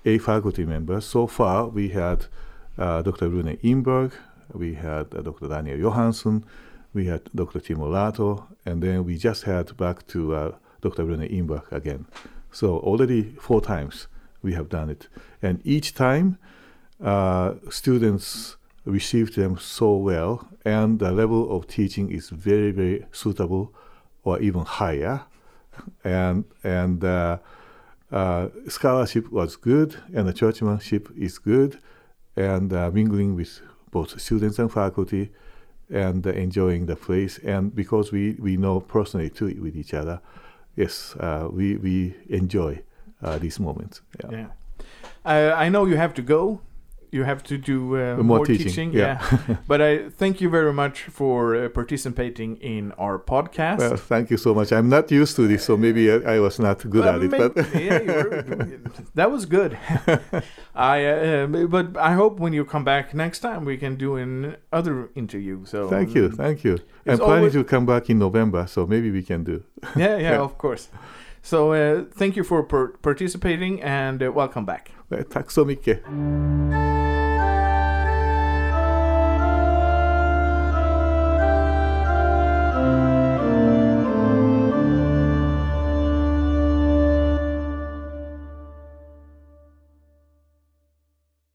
a 0.06 0.18
faculty 0.20 0.66
member. 0.66 1.02
So 1.02 1.28
far 1.28 1.68
we 1.68 1.90
had 1.90 2.26
uh, 2.78 3.02
Dr. 3.02 3.30
Rune 3.30 3.58
Imberg, 3.64 4.14
we 4.54 4.74
had 4.74 5.14
uh, 5.14 5.22
Dr. 5.22 5.48
Daniel 5.48 5.78
Johansson, 5.78 6.46
we 6.94 7.06
had 7.08 7.30
Dr. 7.36 7.60
Timo 7.60 7.90
Laato, 7.90 8.46
and 8.66 8.82
then 8.82 9.04
we 9.04 9.18
just 9.18 9.44
had 9.44 9.76
back 9.78 10.08
to 10.08 10.34
uh, 10.34 10.52
Dr. 10.82 11.06
Rune 11.06 11.28
Imberg 11.28 11.72
again. 11.72 12.06
So 12.52 12.78
already 12.78 13.36
four 13.40 13.60
times 13.60 14.08
we 14.42 14.54
have 14.54 14.70
done 14.70 14.90
it. 14.90 15.08
And 15.42 15.60
each 15.66 15.94
time 15.94 16.38
uh, 17.04 17.56
students 17.70 18.56
received 18.86 19.36
them 19.36 19.58
so 19.58 19.96
well, 19.96 20.48
and 20.64 21.00
the 21.00 21.12
level 21.12 21.56
of 21.56 21.68
teaching 21.68 22.12
is 22.12 22.30
very, 22.30 22.72
very 22.72 23.06
suitable 23.12 23.74
or 24.24 24.40
even 24.40 24.62
higher. 24.62 25.22
And, 26.04 26.46
and 26.64 27.04
uh, 27.04 27.40
uh, 28.12 28.48
scholarship 28.70 29.30
was 29.32 29.58
good, 29.58 29.98
and 30.14 30.28
the 30.28 30.34
churchmanship 30.34 31.12
is 31.18 31.38
good, 31.40 31.80
and 32.38 32.72
uh, 32.72 32.92
mingling 32.92 33.36
with 33.36 33.60
both 33.96 34.20
students 34.20 34.60
and 34.60 34.70
faculty, 34.70 35.24
and 35.90 36.26
enjoying 36.28 36.86
the 36.86 36.98
place. 37.08 37.40
And 37.54 37.74
because 37.74 38.12
we, 38.12 38.24
we 38.48 38.58
know 38.58 38.82
personally 38.82 39.30
too 39.30 39.48
with 39.66 39.76
each 39.82 39.94
other, 39.94 40.20
yes, 40.76 41.16
uh, 41.20 41.48
we, 41.50 41.78
we 41.78 42.14
enjoy 42.28 42.82
uh, 43.24 43.38
these 43.38 43.58
moments. 43.68 44.02
Yeah. 44.20 44.32
yeah. 44.40 44.50
Uh, 45.24 45.56
I 45.56 45.70
know 45.70 45.86
you 45.86 45.96
have 45.96 46.14
to 46.16 46.22
go 46.22 46.60
you 47.16 47.24
have 47.24 47.42
to 47.44 47.58
do 47.58 47.96
uh, 47.96 48.16
more, 48.16 48.24
more, 48.24 48.46
teaching. 48.46 48.68
teaching 48.68 48.94
yeah. 48.94 49.24
yeah. 49.48 49.56
but 49.68 49.82
I 49.82 50.10
thank 50.10 50.42
you 50.42 50.50
very 50.50 50.74
much 50.74 51.04
for 51.04 51.56
uh, 51.56 51.70
participating 51.70 52.58
in 52.58 52.92
our 52.98 53.18
podcast. 53.18 53.80
Well, 53.80 53.96
thank 53.96 54.30
you 54.30 54.38
so 54.38 54.54
much. 54.54 54.72
I'm 54.74 54.90
not 54.90 55.10
used 55.10 55.36
to 55.38 55.48
this, 55.48 55.64
so 55.64 55.78
maybe 55.78 56.12
I, 56.12 56.36
I 56.36 56.40
was 56.40 56.60
not 56.60 56.78
good 56.90 57.06
well, 57.06 57.16
at 57.16 57.24
it. 57.24 57.32
Maybe, 57.32 57.50
but 57.50 57.82
yeah, 57.82 58.00
were, 58.00 58.80
that 59.16 59.32
was 59.32 59.46
good. 59.46 59.78
I 60.76 61.06
uh, 61.06 61.48
but 61.68 61.98
I 61.98 62.14
hope 62.14 62.40
when 62.40 62.54
you 62.54 62.66
come 62.66 62.84
back 62.84 63.14
next 63.14 63.40
time 63.40 63.64
we 63.66 63.78
can 63.78 63.96
do 63.96 64.18
another 64.18 65.10
interview. 65.16 65.66
So 65.66 65.88
thank 65.90 66.14
you, 66.14 66.30
thank 66.30 66.64
you. 66.64 66.78
I'm 67.08 67.18
planning 67.18 67.38
always... 67.38 67.54
to 67.54 67.64
come 67.64 67.86
back 67.86 68.10
in 68.10 68.20
November, 68.20 68.68
so 68.68 68.86
maybe 68.86 69.10
we 69.10 69.24
can 69.24 69.44
do. 69.44 69.64
yeah, 69.96 70.18
yeah, 70.18 70.42
of 70.42 70.58
course. 70.58 70.90
So 71.42 71.74
uh, 71.74 72.06
thank 72.12 72.36
you 72.36 72.44
for 72.44 72.64
participating 73.04 73.82
and 73.84 74.22
uh, 74.22 74.32
welcome 74.32 74.66
back. 74.66 74.92
Tack 75.30 75.52
så 75.52 75.66
mycket. 75.66 76.04